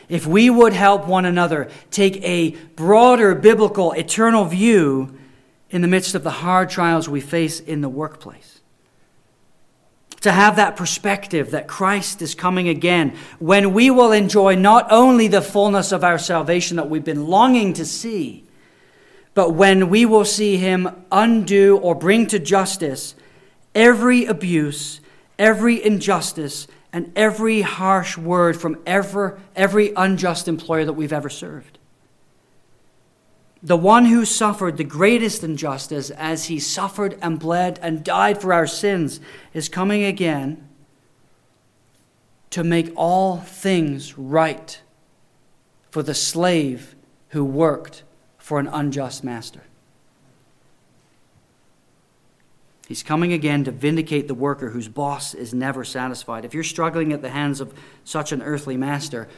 [0.08, 5.17] if we would help one another take a broader biblical eternal view
[5.70, 8.60] in the midst of the hard trials we face in the workplace.
[10.22, 15.28] To have that perspective that Christ is coming again, when we will enjoy not only
[15.28, 18.44] the fullness of our salvation that we've been longing to see,
[19.34, 23.14] but when we will see Him undo or bring to justice
[23.74, 25.00] every abuse,
[25.38, 31.77] every injustice, and every harsh word from ever, every unjust employer that we've ever served.
[33.62, 38.52] The one who suffered the greatest injustice as he suffered and bled and died for
[38.52, 39.18] our sins
[39.52, 40.68] is coming again
[42.50, 44.80] to make all things right
[45.90, 46.94] for the slave
[47.30, 48.04] who worked
[48.38, 49.62] for an unjust master.
[52.86, 56.46] He's coming again to vindicate the worker whose boss is never satisfied.
[56.46, 59.28] If you're struggling at the hands of such an earthly master,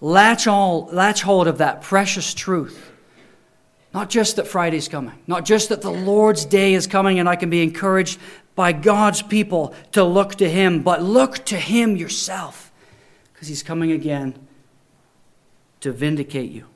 [0.00, 2.92] latch, all, latch hold of that precious truth.
[3.94, 7.36] Not just that Friday's coming, not just that the Lord's day is coming and I
[7.36, 8.18] can be encouraged
[8.56, 12.72] by God's people to look to Him, but look to Him yourself
[13.32, 14.34] because He's coming again
[15.80, 16.66] to vindicate you.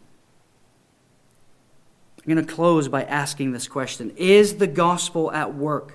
[2.19, 5.95] I'm going to close by asking this question Is the gospel at work?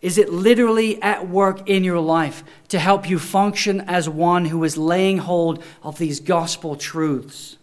[0.00, 4.62] Is it literally at work in your life to help you function as one who
[4.62, 7.56] is laying hold of these gospel truths?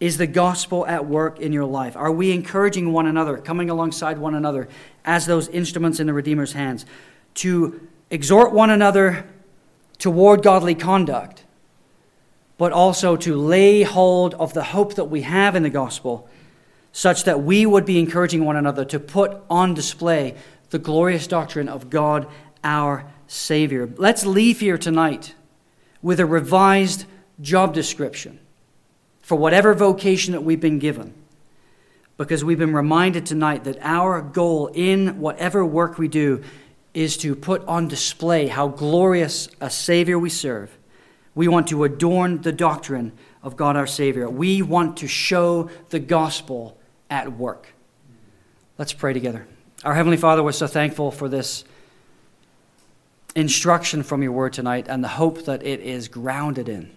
[0.00, 1.96] Is the gospel at work in your life?
[1.96, 4.68] Are we encouraging one another, coming alongside one another
[5.04, 6.84] as those instruments in the Redeemer's hands
[7.34, 9.26] to exhort one another
[9.98, 11.44] toward godly conduct,
[12.58, 16.28] but also to lay hold of the hope that we have in the gospel,
[16.92, 20.34] such that we would be encouraging one another to put on display
[20.70, 22.26] the glorious doctrine of God
[22.62, 23.88] our Savior.
[23.96, 25.34] Let's leave here tonight
[26.02, 27.06] with a revised
[27.40, 28.38] job description
[29.24, 31.14] for whatever vocation that we've been given.
[32.18, 36.44] Because we've been reminded tonight that our goal in whatever work we do
[36.92, 40.76] is to put on display how glorious a Savior we serve.
[41.34, 43.12] We want to adorn the doctrine
[43.42, 44.28] of God our Savior.
[44.28, 46.76] We want to show the gospel
[47.08, 47.68] at work.
[48.76, 49.46] Let's pray together.
[49.84, 51.64] Our Heavenly Father, we're so thankful for this
[53.34, 56.90] instruction from your word tonight and the hope that it is grounded in.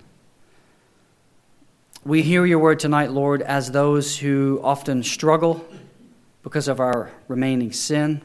[2.08, 5.68] We hear your word tonight, Lord, as those who often struggle
[6.42, 8.22] because of our remaining sin.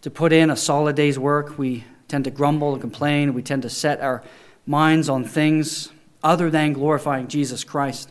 [0.00, 3.34] To put in a solid day's work, we tend to grumble and complain.
[3.34, 4.24] We tend to set our
[4.64, 5.90] minds on things
[6.24, 8.10] other than glorifying Jesus Christ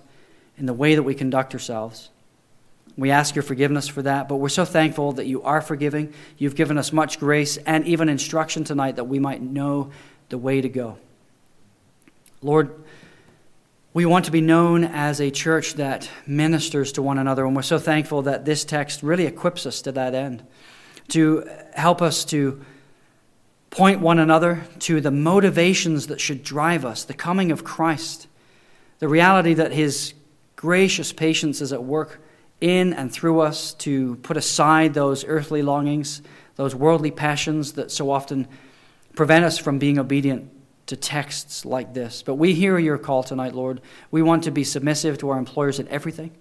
[0.60, 2.12] in the way that we conduct ourselves.
[2.96, 6.14] We ask your forgiveness for that, but we're so thankful that you are forgiving.
[6.38, 9.90] You've given us much grace and even instruction tonight that we might know
[10.30, 11.00] the way to go.
[12.44, 12.84] Lord,
[13.96, 17.62] we want to be known as a church that ministers to one another, and we're
[17.62, 20.46] so thankful that this text really equips us to that end,
[21.08, 22.62] to help us to
[23.70, 28.28] point one another to the motivations that should drive us the coming of Christ,
[29.00, 30.14] the reality that his
[30.58, 32.22] gracious patience is at work
[32.60, 36.22] in and through us to put aside those earthly longings,
[36.58, 38.46] those worldly passions that so often
[39.16, 40.52] prevent us from being obedient
[40.88, 42.22] to texts like this.
[42.22, 43.82] But we hear your call tonight, Lord.
[44.12, 46.32] We want to be submissive to our employers in everything.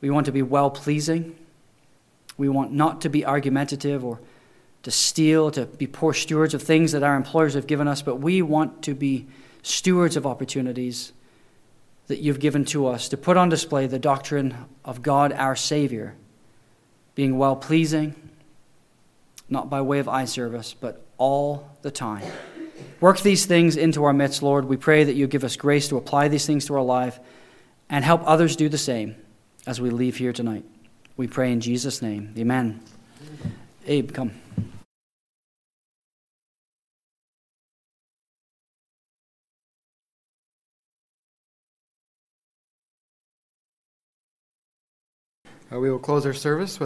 [0.00, 1.36] We want to be well pleasing.
[2.36, 4.20] We want not to be argumentative or
[4.82, 8.16] to steal, to be poor stewards of things that our employers have given us, but
[8.16, 9.26] we want to be
[9.62, 11.12] stewards of opportunities
[12.08, 16.16] that you've given to us to put on display the doctrine of God our Savior,
[17.14, 18.30] being well pleasing,
[19.48, 22.26] not by way of eye service, but all the time.
[23.00, 24.64] Work these things into our midst, Lord.
[24.64, 27.18] We pray that you give us grace to apply these things to our life
[27.90, 29.16] and help others do the same
[29.66, 30.64] as we leave here tonight.
[31.16, 32.34] We pray in Jesus' name.
[32.38, 32.80] Amen.
[33.86, 34.32] Abe, come.
[45.72, 46.80] Uh, we will close our service with